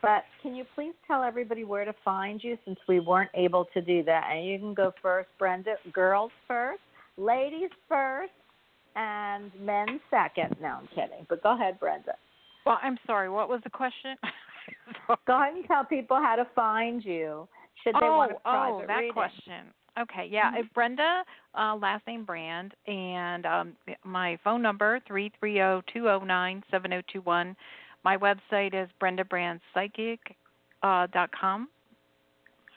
[0.00, 3.80] But can you please tell everybody where to find you since we weren't able to
[3.80, 4.30] do that?
[4.32, 5.74] And you can go first, Brenda.
[5.92, 6.80] Girls first,
[7.16, 8.30] ladies first,
[8.94, 10.56] and men second.
[10.60, 11.26] No, I'm kidding.
[11.28, 12.12] But go ahead, Brenda.
[12.64, 13.28] Well, I'm sorry.
[13.28, 14.16] What was the question?
[15.26, 17.48] Go ahead and tell people how to find you.
[17.82, 19.12] Should they oh, want a private oh, that reading?
[19.12, 19.72] question.
[19.98, 20.60] Okay, yeah, Mhm.
[20.60, 21.24] uh, Brenda,
[21.54, 26.62] uh, last name Brand, and um, my phone number three three zero two zero nine
[26.70, 27.56] seven zero two one.
[28.04, 30.18] My website is brendabbrandpsychic
[30.82, 31.68] uh, dot com.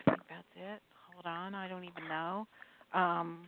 [0.07, 0.81] I think that's it.
[1.13, 2.47] Hold on, I don't even know.
[2.93, 3.47] Um,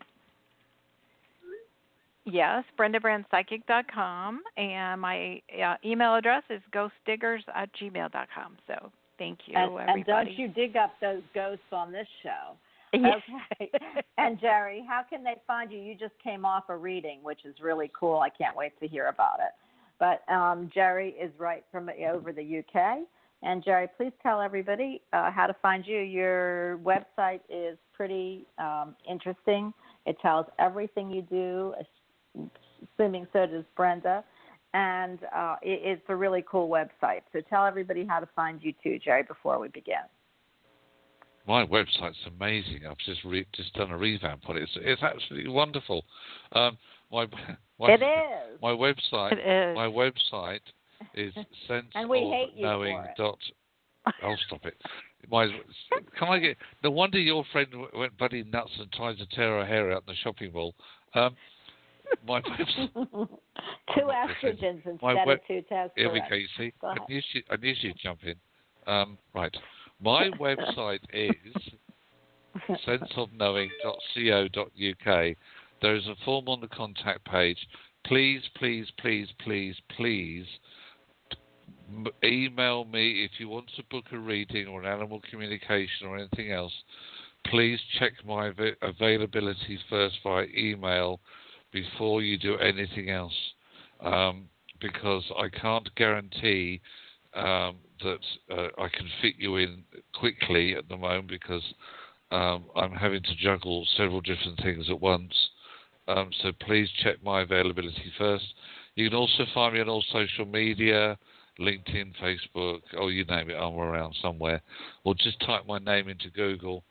[2.26, 8.56] yes, brendabbrandpsychic.com, and my uh, email address is ghostdiggers at gmail dot com.
[8.68, 10.30] So thank you, And, and everybody.
[10.30, 12.56] don't you dig up those ghosts on this show.
[13.00, 13.22] Yes.
[13.60, 13.72] Okay.
[14.20, 15.80] and Jerry, how can they find you?
[15.80, 18.20] You just came off a reading, which is really cool.
[18.20, 19.52] I can't wait to hear about it.
[20.00, 23.00] But um, Jerry is right from over the UK.
[23.42, 26.00] And Jerry, please tell everybody uh, how to find you.
[26.00, 29.74] Your website is pretty um, interesting.
[30.06, 31.74] It tells everything you do,
[32.98, 34.24] assuming so does Brenda.
[34.74, 37.22] And uh, it, it's a really cool website.
[37.32, 40.04] So tell everybody how to find you too, Jerry, before we begin.
[41.48, 42.82] My website's amazing.
[42.90, 44.64] I've just re- just done a revamp on it.
[44.64, 46.06] It's, it's absolutely wonderful.
[46.54, 46.78] Um,
[47.12, 47.26] my
[47.80, 48.62] my It is.
[48.62, 49.76] my website It is.
[49.76, 50.62] my website
[51.16, 51.34] is
[51.68, 53.12] sense And we hate you knowing for it.
[53.18, 53.38] dot.
[54.24, 54.76] Oh, stop it!
[55.32, 55.48] My
[56.20, 56.58] can I get?
[56.84, 60.14] No wonder your friend went bloody nuts and tried to tear her hair out in
[60.14, 60.76] the shopping mall.
[61.16, 61.36] Um,
[62.28, 62.92] my website.
[62.94, 65.90] two estrogens instead web- of two testosterone.
[65.96, 66.36] Here we go.
[66.36, 68.36] You see, I knew she, I knew she'd jump in.
[68.88, 69.56] Um, right.
[70.02, 71.36] My website is
[72.88, 75.36] senseofknowing.co.uk.
[75.82, 77.58] There is a form on the contact page.
[78.06, 80.46] Please, please, please, please, please
[82.24, 86.52] email me if you want to book a reading or an animal communication or anything
[86.52, 86.74] else.
[87.48, 91.20] Please check my av- availability first via email
[91.72, 93.34] before you do anything else,
[94.00, 94.46] um,
[94.80, 96.82] because I can't guarantee
[97.36, 98.20] um, that
[98.52, 101.64] uh, I can fit you in quickly at the moment because
[102.32, 105.34] um, I'm having to juggle several different things at once.
[106.08, 108.46] Um, so please check my availability first.
[108.96, 111.18] You can also find me on all social media,
[111.60, 114.62] LinkedIn, Facebook, or you name it, I'm around somewhere.
[115.04, 116.84] Or just type my name into Google,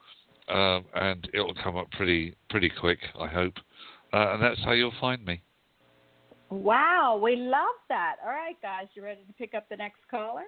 [0.49, 3.55] um, and it'll come up pretty pretty quick, I hope.
[4.13, 5.43] Uh, and that's how you'll find me.
[6.53, 8.17] Wow, we love that.
[8.23, 10.45] All right, guys, you ready to pick up the next caller?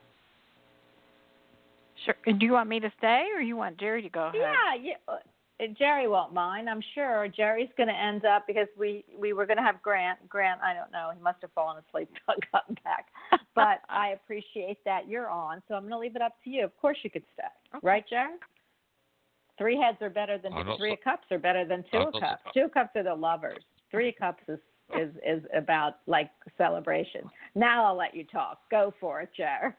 [2.05, 2.15] Sure.
[2.27, 4.35] Do you want me to stay, or you want Jerry to go ahead?
[4.35, 4.95] Yeah, yeah.
[5.09, 5.17] uh,
[5.79, 6.69] Jerry won't mind.
[6.69, 10.19] I'm sure Jerry's going to end up because we we were going to have Grant.
[10.29, 11.11] Grant, I don't know.
[11.17, 12.11] He must have fallen asleep.
[12.29, 13.07] I'll back.
[13.55, 16.65] But I appreciate that you're on, so I'm going to leave it up to you.
[16.65, 17.45] Of course, you could stay,
[17.77, 17.87] Okay.
[17.87, 18.35] right, Jerry?
[19.57, 22.07] Three heads are better than I'm three su- of cups are better than 2 I'm
[22.09, 22.43] of cups.
[22.47, 23.63] su- Two of cups are the lovers.
[23.93, 24.59] Three of cups is
[24.99, 27.23] is is about like celebration.
[27.55, 28.59] Now I'll let you talk.
[28.71, 29.73] Go for it, Jerry.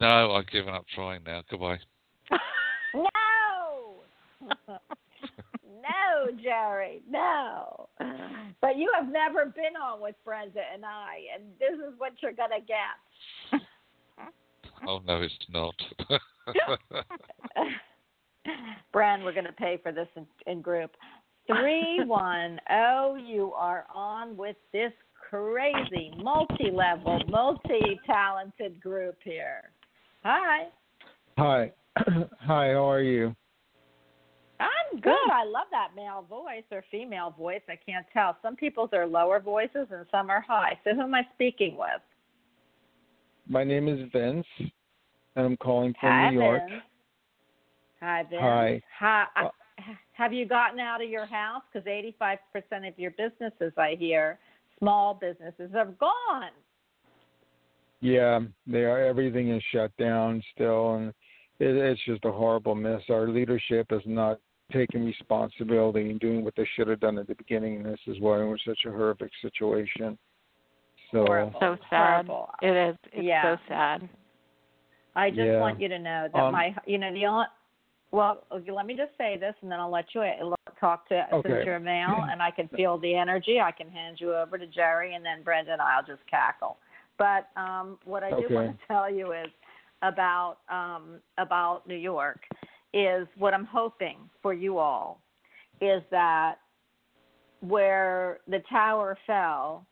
[0.00, 1.42] No, I've given up trying now.
[1.50, 1.78] Goodbye.
[2.92, 4.02] No.
[4.48, 7.88] no, Jerry, no.
[8.60, 12.32] But you have never been on with Brenda and I, and this is what you're
[12.32, 13.60] going to get.
[14.86, 15.74] Oh no, it's not.
[18.94, 20.90] Bren, we're going to pay for this in, in group.
[21.58, 24.92] 310, you are on with this
[25.28, 29.70] crazy, multi level, multi talented group here.
[30.24, 30.68] Hi.
[31.38, 31.72] Hi.
[31.96, 33.34] Hi, how are you?
[34.60, 35.30] I'm good.
[35.32, 37.62] I love that male voice or female voice.
[37.68, 38.36] I can't tell.
[38.42, 40.78] Some people's are lower voices and some are high.
[40.84, 42.02] So who am I speaking with?
[43.48, 44.46] My name is Vince,
[45.34, 46.62] and I'm calling from Hi, New York.
[46.68, 46.82] Vince.
[48.00, 48.42] Hi, Vince.
[48.42, 48.82] Hi.
[49.34, 49.50] Hi.
[50.12, 51.62] Have you gotten out of your house?
[51.72, 54.38] Because 85% of your businesses, I hear,
[54.78, 56.50] small businesses, have gone.
[58.00, 59.00] Yeah, they are.
[59.04, 61.08] Everything is shut down still, and
[61.58, 63.02] it, it's just a horrible mess.
[63.10, 64.38] Our leadership is not
[64.72, 68.20] taking responsibility and doing what they should have done at the beginning, and this is
[68.20, 70.18] why we're in such a horrific situation.
[71.12, 71.60] So, Horrible.
[71.60, 72.26] so sad.
[72.26, 72.50] Horrible.
[72.62, 72.96] It is.
[73.12, 73.56] It's Yeah.
[73.56, 74.08] so sad.
[75.16, 75.60] I just Yeah.
[75.60, 77.46] want you to know that Um, my, you know, the only,
[78.12, 81.48] well, let me just say this, and then I'll let you uh, talk to Okay.
[81.48, 83.60] since you're male, and I can feel the energy.
[83.60, 86.78] I can hand you over to Jerry, and then Brenda and I'll just cackle.
[87.18, 89.50] But um, what I do want to tell you is
[90.02, 92.40] about um, about New York
[92.92, 95.20] is what I'm hoping for you all
[95.80, 96.56] is that
[97.60, 99.86] where the tower fell,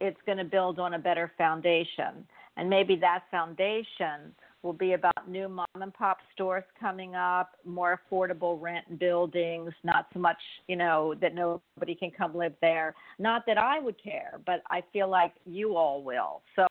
[0.00, 2.26] it's going to build on a better foundation.
[2.56, 8.00] And maybe that foundation will be about new mom and pop stores coming up, more
[8.10, 10.36] affordable rent buildings, not so much,
[10.68, 12.94] you know, that nobody can come live there.
[13.18, 16.42] Not that I would care, but I feel like you all will.
[16.56, 16.66] So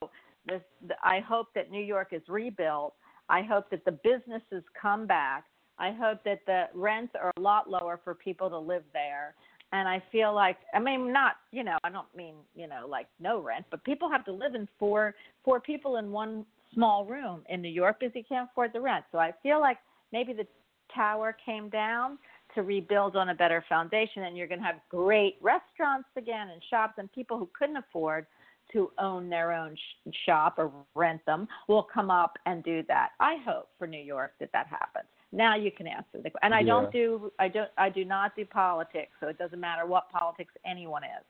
[0.47, 0.61] this
[1.03, 2.93] I hope that New York is rebuilt.
[3.27, 5.45] I hope that the businesses come back.
[5.77, 9.35] I hope that the rents are a lot lower for people to live there.
[9.71, 13.07] And I feel like I mean not, you know, I don't mean, you know, like
[13.19, 17.43] no rent, but people have to live in four four people in one small room
[17.49, 19.05] in New York because you can't afford the rent.
[19.11, 19.77] So I feel like
[20.11, 20.47] maybe the
[20.93, 22.17] tower came down
[22.55, 26.61] to rebuild on a better foundation and you're going to have great restaurants again and
[26.69, 28.25] shops and people who couldn't afford
[28.71, 33.09] to own their own sh- shop or rent them will come up and do that.
[33.19, 35.07] I hope for New York that that happens.
[35.31, 38.45] Now you can answer the and I don't do I don't I do not do
[38.45, 41.23] politics, so it doesn't matter what politics anyone is.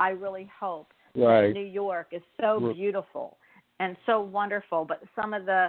[0.00, 1.52] I really hope that right.
[1.52, 3.36] New York is so beautiful
[3.80, 5.68] and so wonderful, but some of the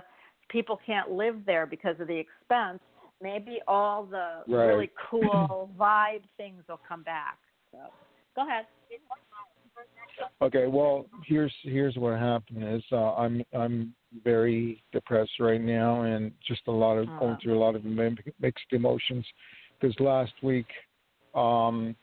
[0.50, 2.80] people can't live there because of the expense.
[3.22, 4.68] Maybe all the Right.
[4.68, 7.38] really cool vibe things will come back.
[7.72, 7.80] So
[8.36, 8.66] go ahead.
[10.42, 16.32] Okay, well, here's here's what happened is uh, I'm I'm very depressed right now, and
[16.46, 17.38] just a lot of going Oh.
[17.42, 19.26] through a lot of mixed emotions.
[19.80, 20.68] Because last week,
[21.34, 21.96] um,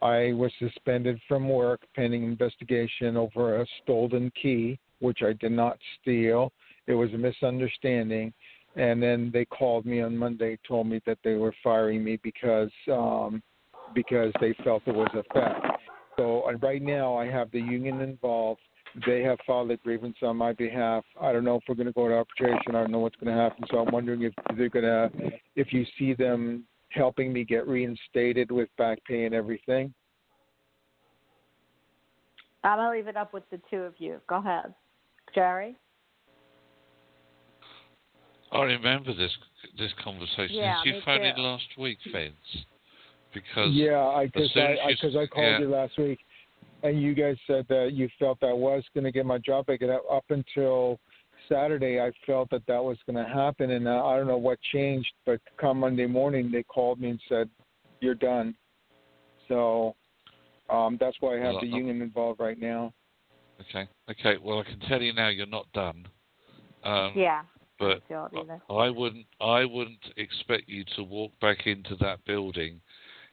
[0.00, 5.78] I was suspended from work pending investigation over a stolen key, which I did not
[6.00, 6.52] steal.
[6.86, 8.32] It was a misunderstanding,
[8.76, 12.70] and then they called me on Monday, told me that they were firing me because
[12.90, 13.42] um,
[13.94, 15.60] because they felt it was a theft.
[16.16, 18.60] So right now, I have the union involved.
[19.06, 21.04] They have filed a grievance on my behalf.
[21.20, 22.74] I don't know if we're going to go to arbitration.
[22.74, 23.64] I don't know what's going to happen.
[23.70, 25.10] So I'm wondering if they're going to,
[25.56, 29.92] if you see them helping me get reinstated with back pay and everything.
[32.64, 34.20] I'm gonna leave it up with the two of you.
[34.28, 34.74] Go ahead,
[35.38, 35.76] Jerry.
[38.50, 39.30] I remember this
[39.78, 40.56] this conversation.
[40.56, 42.34] Yeah, Did you phone in last week, Vince?
[43.32, 45.58] Because Yeah, I because soon I as because I, called yeah.
[45.60, 46.18] you last week,
[46.82, 49.80] and you guys said that you felt that was going to get my job back.
[49.82, 50.98] And up until
[51.48, 54.58] Saturday, I felt that that was going to happen, and uh, I don't know what
[54.72, 55.12] changed.
[55.24, 57.48] But come Monday morning, they called me and said,
[58.00, 58.56] "You're done."
[59.46, 59.94] So
[60.68, 62.92] um, that's why I have Well, the uh, union involved right now.
[63.60, 64.36] Okay, okay.
[64.42, 66.06] Well, I can tell you now, you're not done.
[66.84, 67.42] Um, Yeah.
[67.78, 68.62] but I don't feel it either.
[68.70, 72.80] I wouldn't I wouldn't expect you to walk back into that building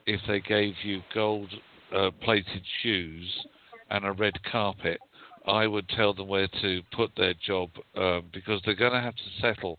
[0.05, 1.53] if they gave you gold
[1.95, 3.45] uh, plated shoes
[3.89, 4.99] and a red carpet.
[5.47, 9.15] I would tell them where to put their job um, because they're going to have
[9.15, 9.77] to settle.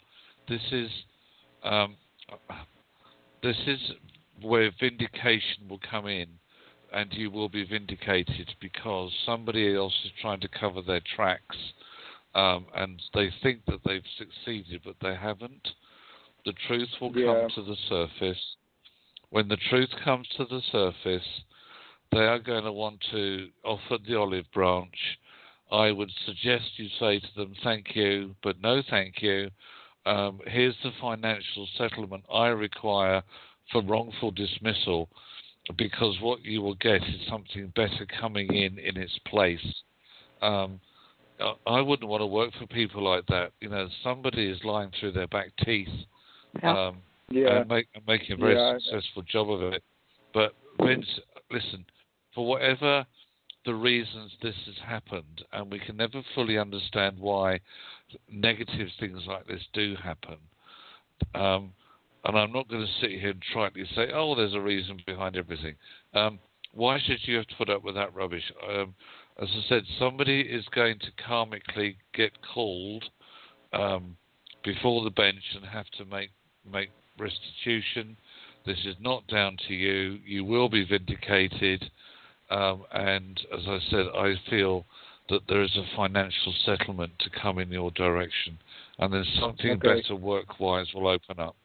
[0.48, 0.90] This is
[1.64, 1.96] um,
[3.42, 3.80] this is
[4.42, 6.28] where vindication will come in,
[6.92, 11.56] and you will be vindicated because somebody else is trying to cover their tracks,
[12.34, 15.68] um, and they think that they've succeeded, but they haven't.
[16.44, 17.24] The truth will Yeah.
[17.24, 18.56] come to the surface.
[19.30, 21.44] When the truth comes to the surface,
[22.12, 25.18] they are going to want to offer the olive branch.
[25.70, 29.50] I would suggest you say to them, thank you, but no thank you.
[30.04, 33.22] Um, here's the financial settlement I require
[33.72, 35.08] for wrongful dismissal
[35.76, 39.82] because what you will get is something better coming in in its place.
[40.42, 40.80] Um,
[41.40, 43.52] I- I wouldn't want to work for people like that.
[43.60, 45.88] You know, somebody is lying through their back teeth
[46.62, 47.58] um, Yeah.
[47.58, 48.78] and, make, and making a very Yeah.
[48.78, 49.82] successful job of it.
[50.32, 51.84] But Vince, listen,
[52.32, 53.06] for whatever
[53.64, 57.60] the reasons this has happened, and we can never fully understand why
[58.30, 60.38] negative things like this do happen.
[61.34, 61.74] Um,
[62.26, 65.36] and I'm not going to sit here and tritely say, "Oh, there's a reason behind
[65.36, 65.76] everything."
[66.14, 66.38] Um,
[66.72, 68.44] why should you have to put up with that rubbish?
[68.68, 68.94] Um,
[69.40, 73.04] as I said, somebody is going to karmically get called
[73.72, 74.16] um,
[74.64, 76.30] before the bench and have to make
[76.70, 78.16] make restitution.
[78.66, 80.18] This is not down to you.
[80.26, 81.88] You will be vindicated.
[82.50, 84.84] Um, and as I said, I feel
[85.28, 88.58] that there is a financial settlement to come in your direction,
[88.98, 90.00] and then something Okay.
[90.00, 91.56] better work-wise will open up.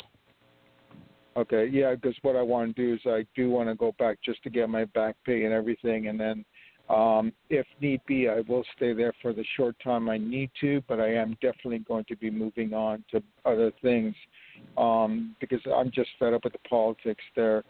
[1.37, 4.17] Okay, yeah, because what I want to do is I do want to go back
[4.23, 6.43] just to get my back pay and everything, and then
[6.89, 10.83] um, if need be, I will stay there for the short time I need to,
[10.89, 14.13] but I am definitely going to be moving on to other things
[14.77, 17.63] um, because I'm just fed up with the politics there,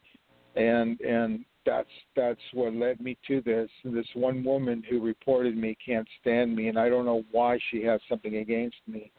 [0.56, 3.70] and and that's that's what led me to this.
[3.86, 7.84] This one woman who reported me can't stand me, and I don't know why she
[7.84, 9.12] has something against me.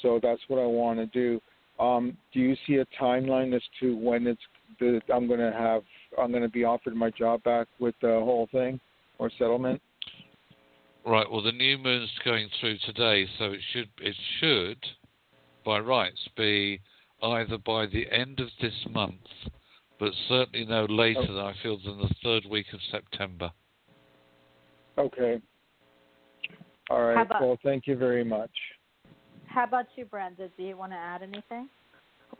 [0.00, 1.40] So that's what I want to do.
[1.78, 4.40] Um, do you see a timeline as to when it's
[4.78, 5.82] the, I'm going to have
[6.20, 8.78] I'm going to be offered my job back with the whole thing
[9.18, 9.80] or settlement?
[11.04, 11.30] Right.
[11.30, 14.78] Well, the new moon's going through today, so it should it should,
[15.64, 16.80] by rights, be
[17.22, 19.14] either by the end of this month,
[19.98, 23.50] but certainly no later than I feel than the third week of September.
[24.96, 25.40] Okay.
[26.90, 27.22] All right.
[27.22, 28.50] About- well, thank you very much.
[29.54, 30.48] How about you, Brenda?
[30.56, 31.68] Do you want to add anything?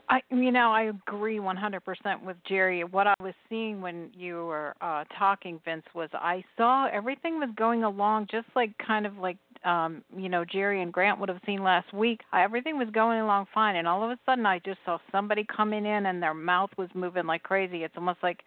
[0.09, 1.79] I, you know, I agree 100%
[2.25, 2.83] with Jerry.
[2.83, 7.49] What I was seeing when you were uh, talking, Vince, was I saw everything was
[7.55, 11.39] going along just like kind of like, um, you know, Jerry and Grant would have
[11.45, 12.19] seen last week.
[12.33, 15.85] Everything was going along fine, and all of a sudden, I just saw somebody coming
[15.85, 17.83] in, and their mouth was moving like crazy.
[17.83, 18.41] It's almost like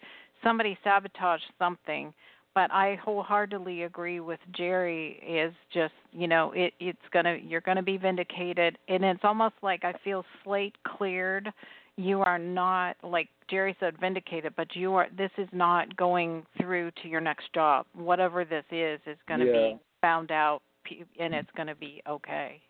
[0.45, 2.13] somebody sabotaged something.
[2.55, 5.21] But I wholeheartedly agree with Jerry.
[5.27, 9.85] Is just you know it it's gonna you're gonna be vindicated, and it's almost like
[9.85, 11.53] I feel slate cleared.
[11.97, 15.09] You are not like Jerry said vindicated, but you are.
[15.17, 17.87] This is not going through to your next job.
[17.95, 19.53] Whatever this is is going to Yeah.
[19.53, 20.61] be found out,
[21.19, 22.61] and it's going to be okay.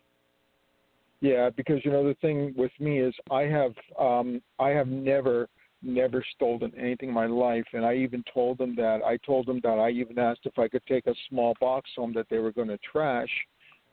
[1.21, 5.49] Yeah, because you know the thing with me is I have um I have never
[5.81, 7.65] never stolen anything in my life.
[7.73, 10.67] And I even told them that I told them that I even asked if I
[10.67, 13.29] could take a small box home that they were going to trash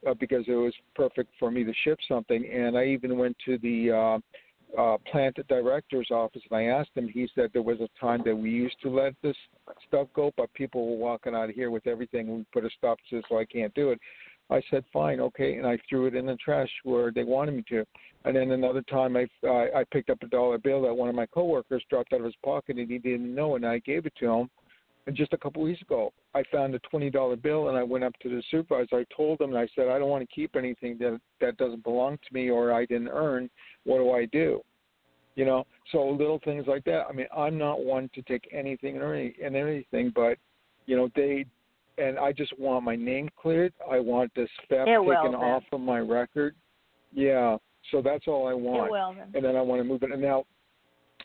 [0.06, 2.44] uh, because it was perfect for me to ship something.
[2.52, 4.18] And I even went to the uh
[4.76, 8.34] uh plant director's office and I asked him he said there was a time that
[8.34, 9.36] we used to let this
[9.86, 12.36] stuff go but people were walking out of here with everything.
[12.36, 14.00] We put a stop to it, so I can't do it
[14.48, 17.64] I said, fine, okay, and I threw it in the trash where they wanted me
[17.70, 17.84] to.
[18.24, 21.14] And then another time, I I, I picked up a dollar bill that one of
[21.14, 24.14] my coworkers dropped out of his pocket, and he didn't know, and I gave it
[24.20, 24.50] to him.
[25.06, 28.04] And just a couple weeks ago, I found a twenty dollar bill, and I went
[28.04, 28.96] up to the supervisor.
[28.96, 31.84] I told him, and I said, I don't want to keep anything that that doesn't
[31.84, 33.48] belong to me or I didn't earn.
[33.84, 34.60] What do I do?
[35.36, 37.06] You know, so little things like that.
[37.08, 40.38] I mean, I'm not one to take anything or any and anything, but
[40.86, 41.46] you know, they
[41.98, 43.72] and I just want my name cleared.
[43.90, 45.34] I want this theft It taken then.
[45.34, 46.54] off of my record.
[47.12, 47.56] Yeah,
[47.90, 48.88] so that's all I want.
[48.88, 49.14] It will.
[49.14, 49.30] Then.
[49.34, 50.12] And then I want to move it.
[50.12, 50.44] And now,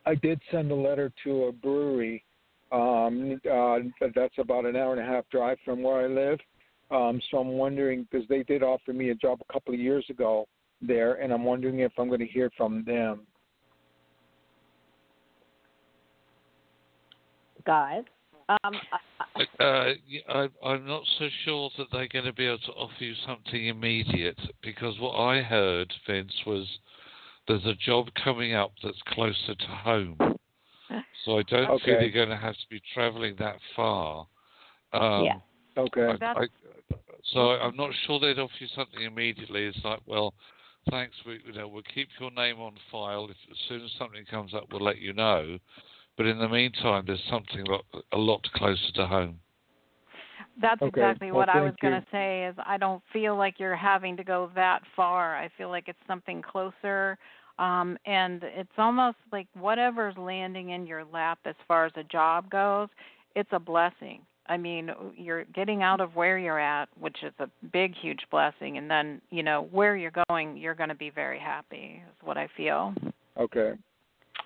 [0.06, 2.24] I did send a letter to a brewery.
[2.72, 3.80] Um, uh,
[4.16, 6.40] that's about an hour and a half drive from where I live.
[6.90, 10.06] Um, so I'm wondering because they did offer me a job a couple of years
[10.10, 10.48] ago
[10.82, 13.22] there, and I'm wondering if I'm going to hear from them.
[17.66, 18.04] Guys,
[18.64, 22.46] um, I, I, Uh, y- I, I'm not so sure that they're going to be
[22.46, 26.68] able to offer you something immediate because what I heard, Vince, was
[27.48, 30.18] there's a job coming up that's closer to home.
[31.26, 31.86] So I don't Okay.
[31.86, 34.28] feel you're going to have to be travelling that far.
[34.94, 35.40] Um, Yeah.
[35.78, 36.18] Okay.
[36.22, 36.48] I, I,
[37.34, 39.66] so I'm not sure they'd offer you something immediately.
[39.66, 40.34] It's like, well,
[40.90, 41.16] thanks.
[41.26, 43.26] We, you know, we'll keep your name on file.
[43.26, 45.58] If, as soon as something comes up, we'll let you know.
[46.18, 47.66] But in the meantime, there's something
[48.12, 49.40] a lot closer to home.
[50.62, 50.90] That's Okay.
[50.90, 54.18] exactly Well, what I was going to say is I don't feel like you're having
[54.18, 55.36] to go that far.
[55.36, 57.18] I feel like it's something closer
[57.60, 62.50] um and it's almost like whatever's landing in your lap as far as a job
[62.50, 62.88] goes,
[63.36, 64.22] it's a blessing.
[64.48, 68.78] I mean, you're getting out of where you're at, which is a big huge blessing
[68.78, 72.38] and then, you know, where you're going, you're going to be very happy is what
[72.38, 72.94] I feel.
[73.38, 73.74] Okay.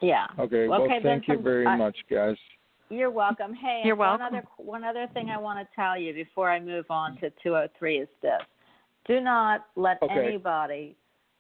[0.02, 0.28] Yeah.
[0.40, 0.68] Okay.
[0.68, 2.38] Well, Well, okay, then thank you very I- much, guys.
[2.90, 3.54] You're welcome.
[3.56, 4.38] Hey, and You're one welcome.
[4.38, 7.98] other one other thing I want to tell you before I move on to 203
[7.98, 8.42] is this:
[9.08, 10.14] do not let Okay.
[10.14, 10.96] anybody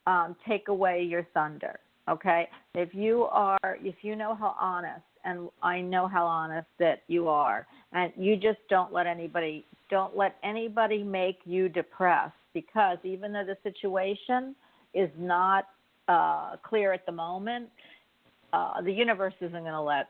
[0.08, 1.80] um, take away your thunder.
[2.08, 7.03] Okay, if you are, if you know how honest, and I know how honest that
[7.08, 12.97] you are, and you just don't let anybody don't let anybody make you depressed because
[13.03, 14.56] even though the situation
[14.95, 15.66] is not
[16.08, 17.70] uh, clear at the moment,
[18.56, 20.08] uh, the universe isn't going to let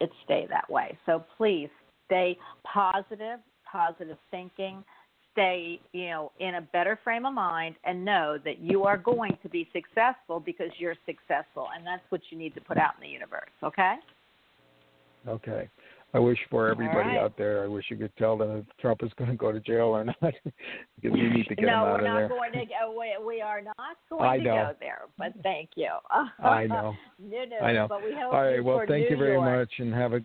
[0.00, 0.96] it stay that way.
[1.06, 1.68] So please
[2.06, 4.82] stay positive, positive thinking,
[5.32, 9.36] stay, you know, in a better frame of mind and know that you are going
[9.42, 13.02] to be successful because you're successful and that's what you need to put out in
[13.02, 13.96] the universe, okay?
[15.28, 15.68] Okay.
[16.16, 17.18] I wish for everybody right.
[17.18, 19.60] out there, I wish you could tell them if Trump is going to go to
[19.60, 20.16] jail or not.
[20.22, 20.40] because
[21.02, 23.76] we need to get him no, we're not going to go we, we are not
[24.10, 24.54] going I to know.
[24.54, 25.90] go there, but thank you.
[26.42, 26.94] I know.
[27.22, 27.86] no, no, I know.
[27.86, 28.64] But we hope All right.
[28.64, 29.58] Well, for thank you very York.
[29.58, 30.20] much and have a.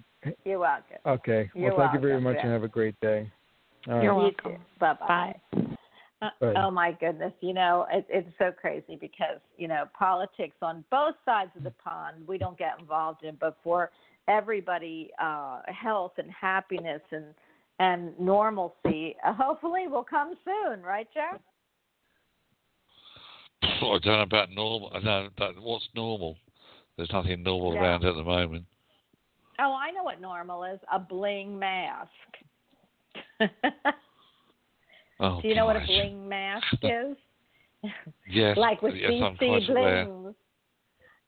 [0.46, 0.98] You're welcome.
[1.06, 1.50] Okay.
[1.54, 2.46] You're well, thank you very much Ben.
[2.46, 3.30] and have a great day.
[3.90, 4.04] All right.
[4.04, 4.52] You're You welcome.
[4.54, 4.58] too.
[4.80, 5.36] Bye-bye.
[6.22, 6.54] Uh, Bye.
[6.56, 11.16] Oh my goodness, you know it, it's so crazy because you know politics on both
[11.26, 13.90] sides of the pond we don't get involved in, but for
[14.28, 17.26] everybody, uh, health and happiness and
[17.80, 21.40] and normalcy uh, hopefully will come soon, right, Joe?
[23.64, 24.92] I don't know about normal.
[24.94, 26.38] I don't know what's normal.
[26.96, 27.82] There's nothing normal Yeah.
[27.82, 28.66] around at the moment.
[29.60, 32.10] Oh, I know what normal is a bling mask.
[35.24, 37.16] Oh, Do you know what a bling mask is?
[38.28, 38.58] Yes.
[38.58, 40.08] like with yes, quite aware.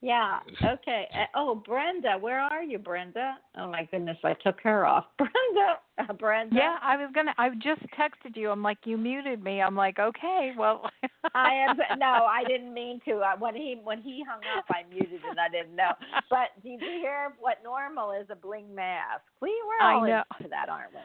[0.03, 0.57] Blings.
[0.61, 0.69] Yeah.
[0.73, 1.07] Okay.
[1.13, 3.37] Uh, oh, Brenda, where are you, Brenda?
[3.57, 5.05] Oh my goodness, I took her off.
[5.17, 6.55] Brenda, uh, Brenda.
[6.55, 7.33] Yeah, I was gonna.
[7.37, 8.49] I just texted you.
[8.49, 9.61] I'm like, you muted me.
[9.61, 10.89] I'm like, okay, well.
[11.35, 11.77] I am.
[11.99, 13.17] No, I didn't mean to.
[13.19, 15.91] Uh, when he when he hung up, I muted and I didn't know.
[16.29, 18.27] But did you hear what normal is?
[18.29, 19.21] A bling mask.
[19.41, 20.23] We we're I all know.
[20.39, 20.99] into that, aren't we?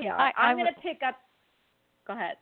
[0.00, 0.18] We are.
[0.18, 1.16] I- I I'm going to pick up.
[2.06, 2.36] Go ahead.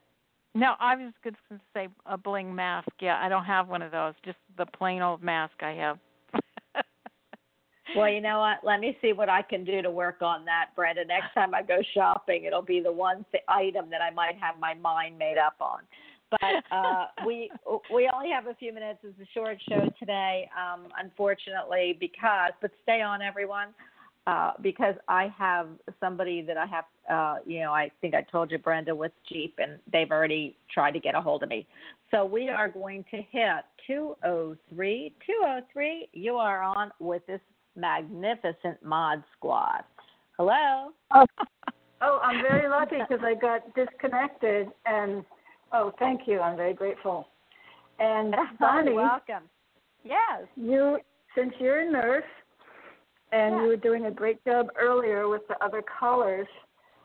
[0.55, 2.88] No, I was going to say a bling mask.
[3.00, 4.14] Yeah, I don't have one of those.
[4.24, 5.98] Just the plain old mask I have.
[7.96, 8.66] Well, you know what?
[8.66, 11.05] Let me see what I can do to work on that, Brenda.
[11.05, 14.59] Next time I go shopping, it'll be the one th- item that I might have
[14.59, 15.80] my mind made up on.
[16.30, 17.50] But uh, we
[17.92, 19.00] we only have a few minutes.
[19.03, 23.68] It's a short show today, um, unfortunately, because but stay on, everyone,
[24.26, 25.68] uh, because I have
[26.00, 26.84] somebody that I have.
[27.10, 30.92] Uh, you know, I think I told you, Brenda, with Jeep, and they've already tried
[30.92, 31.66] to get a hold of me.
[32.10, 35.12] So we are going to hit 203.
[35.26, 37.40] 203, you are on with this
[37.74, 39.82] magnificent mod squad.
[40.38, 40.90] Hello.
[42.04, 45.24] Oh, I'm very lucky because I got disconnected, and
[45.72, 46.40] oh, thank you.
[46.40, 47.28] I'm very grateful.
[47.98, 49.44] And Bonnie, welcome.
[50.04, 50.46] Yes.
[50.56, 50.98] you
[51.36, 52.24] since you're a nurse
[53.32, 53.62] and Yeah.
[53.62, 56.46] you were doing a great job earlier with the other callers,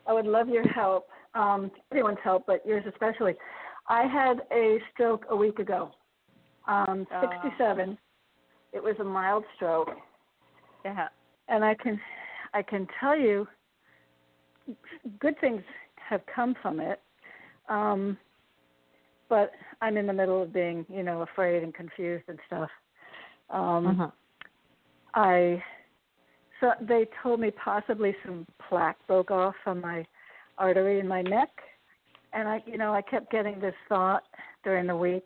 [0.06, 1.10] I would love your help.
[1.34, 3.36] Um, everyone's help, but yours especially.
[3.88, 5.92] I had a stroke a week ago.
[6.68, 7.22] Um, Oh.
[7.22, 7.98] 67.
[8.74, 9.90] It was a mild stroke.
[10.86, 11.08] Yeah.
[11.50, 12.00] and I can
[12.54, 13.48] I can tell you
[15.20, 15.62] good things
[15.96, 17.02] have come from it.
[17.70, 18.18] Um
[19.30, 19.52] but
[19.82, 22.70] I'm in the middle of being, you know, afraid and confused and stuff.
[23.50, 24.12] Um Uh-huh.
[25.14, 25.64] I
[26.60, 30.06] so they told me possibly some plaque broke off on my
[30.58, 31.50] artery in my neck
[32.34, 34.24] and I you know, I kept getting this thought
[34.64, 35.26] during the week.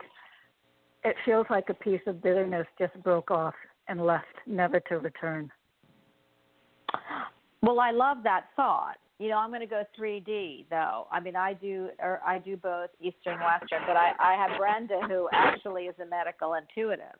[1.03, 3.55] It feels like a piece of bitterness just broke off
[3.87, 5.51] and left, never to return.
[7.63, 8.97] Well, I love that thought.
[9.19, 11.07] You know, I'm going to go 3D though.
[11.11, 14.57] I mean, I do, or I do both Eastern and Western, but I, I have
[14.59, 17.19] Brenda who actually is a medical intuitive,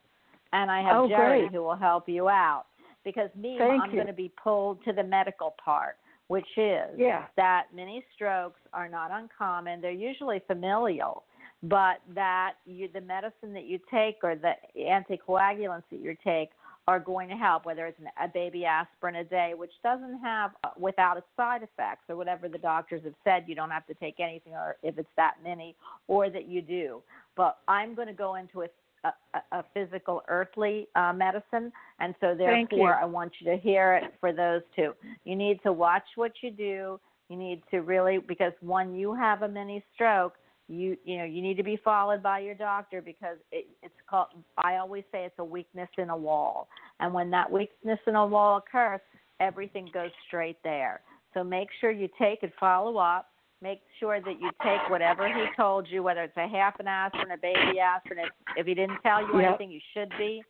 [0.52, 1.52] and I have Oh, Jerry great.
[1.52, 2.66] who will help you out.
[3.04, 3.96] Because me, Thank I'm you.
[3.96, 5.98] going to be pulled to the medical part,
[6.28, 7.26] which is Yeah.
[7.36, 9.82] that many strokes are not uncommon.
[9.82, 11.24] They're usually familial,
[11.64, 16.50] but that you, the medicine that you take or the anticoagulants that you take
[16.88, 20.52] are going to help, whether it's an, a baby aspirin a day, which doesn't have
[20.64, 23.94] uh, without its side effects or whatever the doctors have said, you don't have to
[23.96, 25.76] take anything, or if it's that many,
[26.08, 27.02] or that you do.
[27.36, 28.68] But I'm going to go into a,
[29.04, 34.14] a, a, physical earthly uh, medicine, and so therefore I want you to hear it
[34.20, 34.94] for those two.
[35.24, 37.00] You need to watch what you do.
[37.30, 40.34] You need to really because when you have a mini stroke,
[40.68, 44.28] you you know you need to be followed by your doctor because it, it's called.
[44.58, 46.68] I always say it's a weakness in a wall,
[47.00, 49.02] and when that weakness in a wall occurs,
[49.40, 51.02] everything goes straight there.
[51.34, 53.30] So make sure you take and follow up
[53.62, 57.32] make sure that you take whatever he told you, whether it's a half an aspirin,
[57.32, 58.20] a baby aspirin.
[58.20, 59.48] If, if he didn't tell you Yep.
[59.50, 60.44] anything, you should be.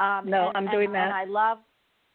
[0.00, 1.04] Um, No, and, I'm and- doing that.
[1.06, 1.58] And I love,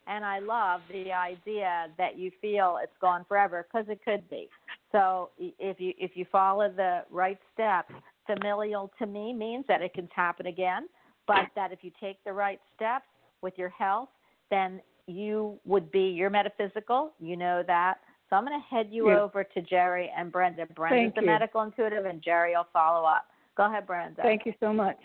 [0.07, 4.49] and I love the idea that you feel it's gone forever because it could be.
[4.91, 7.93] So if you if you follow the right steps,
[8.27, 10.87] familial to me means that it can happen again,
[11.27, 13.05] but that if you take the right steps
[13.41, 14.09] with your health,
[14.49, 17.13] then you would be your metaphysical.
[17.19, 17.99] You know that.
[18.31, 19.19] So I'm going to head you Yeah.
[19.19, 20.65] over to Jerry and Brenda.
[20.65, 21.27] Brenda's Thank the you.
[21.27, 23.25] medical intuitive, and Jerry will follow up.
[23.57, 24.21] Go ahead, Brenda.
[24.21, 24.97] Thank you so much.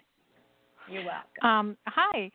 [0.89, 1.43] You're welcome.
[1.43, 2.31] Um, hi.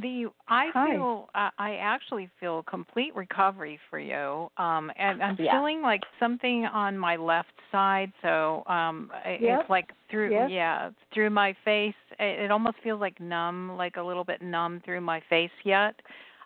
[0.00, 0.92] The I Hi.
[0.94, 4.50] feel uh, I actually feel complete recovery for you.
[4.56, 5.52] Um, and I'm Yeah.
[5.52, 8.10] feeling like something on my left side.
[8.22, 9.60] So um, Yep.
[9.60, 10.50] it's like through Yes.
[10.50, 11.94] yeah through my face.
[12.18, 15.94] It, it almost feels like numb, like a little bit numb through my face yet.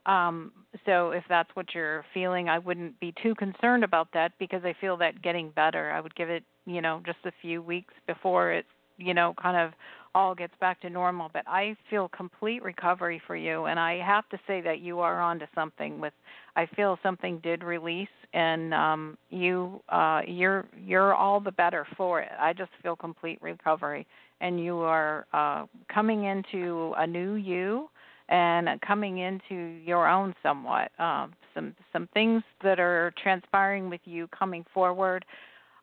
[0.07, 0.52] Um,
[0.84, 4.74] so if that's what you're feeling, I wouldn't be too concerned about that because I
[4.80, 5.90] feel that getting better.
[5.90, 8.66] I would give it, you know, just a few weeks before it,
[8.98, 9.72] you know, kind of
[10.14, 11.28] all gets back to normal.
[11.32, 15.20] But I feel complete recovery for you, and I have to say that you are
[15.20, 16.00] onto something.
[16.00, 16.14] With
[16.54, 22.20] I feel something did release, and um, you, uh, you're you're all the better for
[22.20, 22.30] it.
[22.38, 24.07] I just feel complete recovery,
[24.40, 27.88] and you are uh, coming into a new you
[28.28, 29.54] and coming into
[29.84, 30.90] your own somewhat.
[30.98, 35.24] Um, some some things that are transpiring with you coming forward.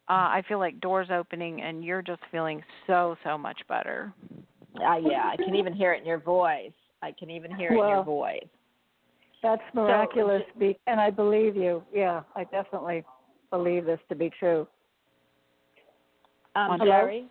[0.10, 4.14] Uh, I feel like doors opening, and you're just feeling so so much better.
[4.76, 6.74] Uh, yeah, I can even hear it in your voice.
[7.02, 8.48] I can even hear it in your voice.
[9.42, 11.84] That's miraculous, be- and I believe you.
[11.94, 13.04] Yeah, I definitely
[13.52, 14.68] believe this to be true.
[16.56, 16.86] Um, Hello?
[16.86, 17.26] Jerry.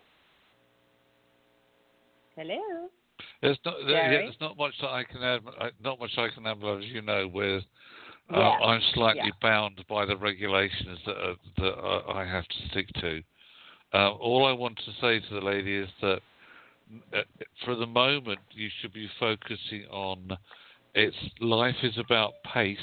[2.36, 2.88] Hello.
[3.42, 5.40] There's not there, yeah, there's not much that I can add.
[5.60, 7.60] uh, Not much I can add, but as you know, where uh,
[8.38, 9.30] Yeah, I'm slightly yeah.
[9.42, 13.20] bound by the regulations that are, that uh, I have to stick to.
[13.92, 16.20] Uh, all I want to say to the lady is that
[17.14, 17.22] uh,
[17.64, 20.36] for the moment you should be focusing on
[20.94, 22.78] its life is about pace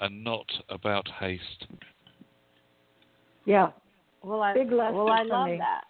[0.00, 1.66] and not about haste.
[3.44, 3.70] Yeah,
[4.22, 5.58] Well, I Big lesson well I love me.
[5.58, 5.84] that.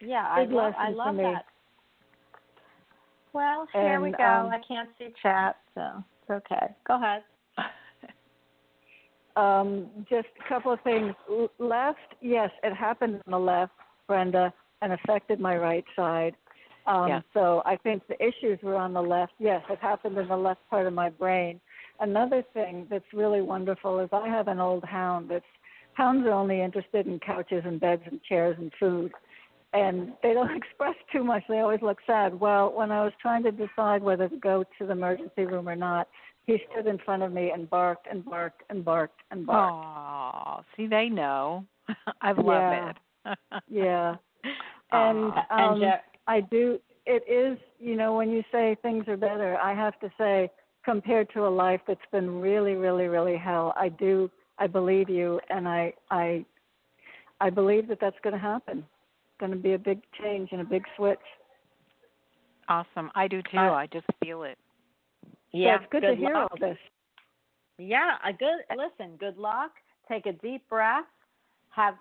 [0.00, 1.44] Yeah, I Big love I lesson for love that.
[3.32, 4.24] Well, here we go.
[4.24, 6.74] um, I can't see chat, so it's okay.
[6.86, 7.22] Go ahead.
[9.36, 11.14] Um, just a couple of things.
[11.30, 13.72] L- Left, yes, it happened on the left,
[14.08, 14.52] Brenda,
[14.82, 16.34] and affected my right side.
[16.86, 17.20] Um, Yeah.
[17.32, 19.32] So I think the issues were on the left.
[19.38, 21.60] Yes, it happened in the left part of my brain.
[22.00, 25.44] Another thing that's really wonderful is I have an old hound that's
[25.94, 29.12] hounds are only interested in couches and beds and chairs and food.
[29.72, 31.42] And they don't express too much.
[31.48, 32.38] They always look sad.
[32.38, 35.76] Well, when I was trying to decide whether to go to the emergency room or
[35.76, 36.08] not,
[36.46, 39.72] he stood in front of me and barked and barked and barked and barked.
[39.72, 41.64] Oh, see, they know.
[42.20, 42.90] I love Yeah.
[42.90, 42.96] it.
[43.70, 44.16] Yeah.
[44.92, 49.16] And um and Jer- I do it is, you know, when you say things are
[49.16, 50.50] better, I have to say
[50.84, 55.40] compared to a life that's been really, really, really hell, I do I believe you
[55.50, 56.44] and I I
[57.40, 58.84] I believe that that's going to happen.
[59.40, 61.18] It's going to be a big change and a big switch.
[62.68, 63.10] awesome.
[63.14, 63.56] I do too.
[63.56, 64.58] Uh, I just feel it.
[65.52, 66.50] yeah, so it's good, to hear luck.
[66.52, 66.76] all this.
[67.78, 69.16] Yeah, a good listen.
[69.18, 69.70] Good luck.
[70.10, 71.06] Take a deep breath.
[71.70, 71.94] Have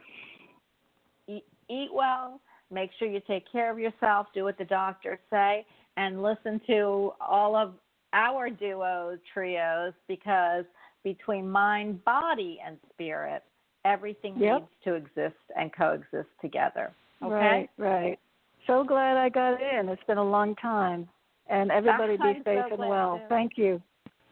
[1.29, 2.41] eat, eat well.
[2.71, 4.27] Make sure you take care of yourself.
[4.33, 5.65] Do what the doctors say,
[5.95, 7.73] and listen to all of
[8.11, 10.65] our duo trios because
[11.05, 13.43] between mind, body, and spirit,
[13.85, 14.59] everything Yep.
[14.59, 16.91] needs to exist and coexist together.
[17.23, 17.33] Okay.
[17.33, 18.19] Right, right.
[18.67, 19.89] So glad I got in.
[19.89, 21.07] It's been a long time.
[21.49, 23.17] And everybody be I'm safe so and well.
[23.17, 23.23] too.
[23.29, 23.81] Thank you.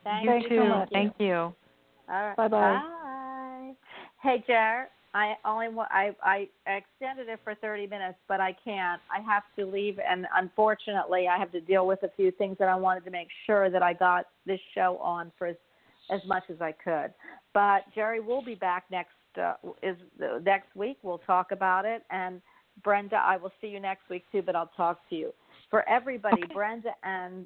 [0.03, 0.57] Thank you Thanks too.
[0.57, 0.89] so much.
[0.93, 1.33] Thank you.
[1.33, 1.53] All
[2.09, 2.37] right.
[2.37, 2.57] Bye-bye.
[2.57, 3.71] Bye.
[4.21, 4.89] Hey, Jared.
[5.13, 9.01] I only wa- I I extended it for 30 minutes, but I can't.
[9.11, 12.67] I have to leave, and unfortunately, I have to deal with a few things that
[12.67, 15.55] I wanted to make sure that I got this show on for as,
[16.11, 17.13] as much as I could.
[17.53, 20.97] But Jerry will be back next uh, is uh, next week.
[21.01, 22.41] We'll talk about it, and
[22.83, 24.41] Brenda, I will see you next week too.
[24.41, 25.33] But I'll talk to you.
[25.69, 26.53] For everybody, Okay.
[26.53, 27.45] Brenda and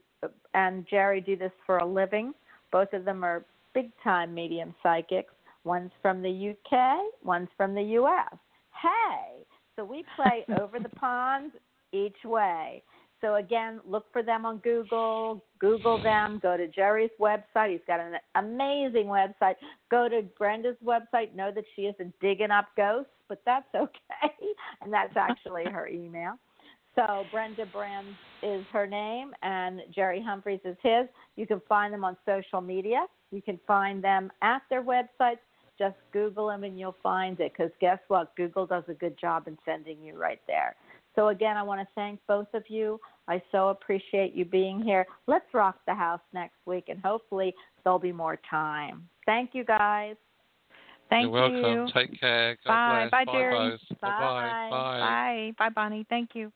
[0.54, 2.34] and Jerry do this for a living.
[2.72, 5.34] Both of them are big time medium psychics.
[5.64, 8.34] One's from the UK, one's from the US.
[8.82, 11.52] Hey, so we play over the pond
[11.92, 12.84] each way.
[13.22, 15.44] So again, look for them on Google.
[15.60, 16.40] Google them.
[16.42, 17.72] Go to Jerry's website.
[17.72, 19.56] He's got an amazing website.
[19.92, 21.36] Go to Brenda's website.
[21.36, 24.36] Know that she isn't digging up ghosts, but that's okay.
[24.82, 26.34] And that's actually her email.
[26.96, 28.08] So Brenda Brand
[28.44, 31.08] is her name, and Jerry Humphreys is his.
[31.38, 33.06] You can find them on social media.
[33.32, 35.40] You can find them at their websites.
[35.80, 37.54] Just Google them and you'll find it.
[37.54, 38.36] Because guess what?
[38.36, 40.76] Google does a good job in sending you right there.
[41.16, 43.00] So again, I want to thank both of you.
[43.30, 45.06] I so appreciate you being here.
[45.28, 49.08] Let's rock the house next week, and hopefully there'll be more time.
[49.26, 50.18] Thank you, guys.
[51.12, 51.88] Thank You're welcome.
[51.88, 51.88] you.
[51.94, 52.58] Take care.
[52.66, 53.10] God Bye.
[53.10, 53.12] bless.
[53.12, 53.78] Bye, Jerry.
[54.02, 54.10] Bye.
[54.10, 54.68] Bye.
[54.72, 55.00] Bye.
[55.00, 55.52] Bye.
[55.60, 56.06] Bye, Bonnie.
[56.10, 56.54] Thank you.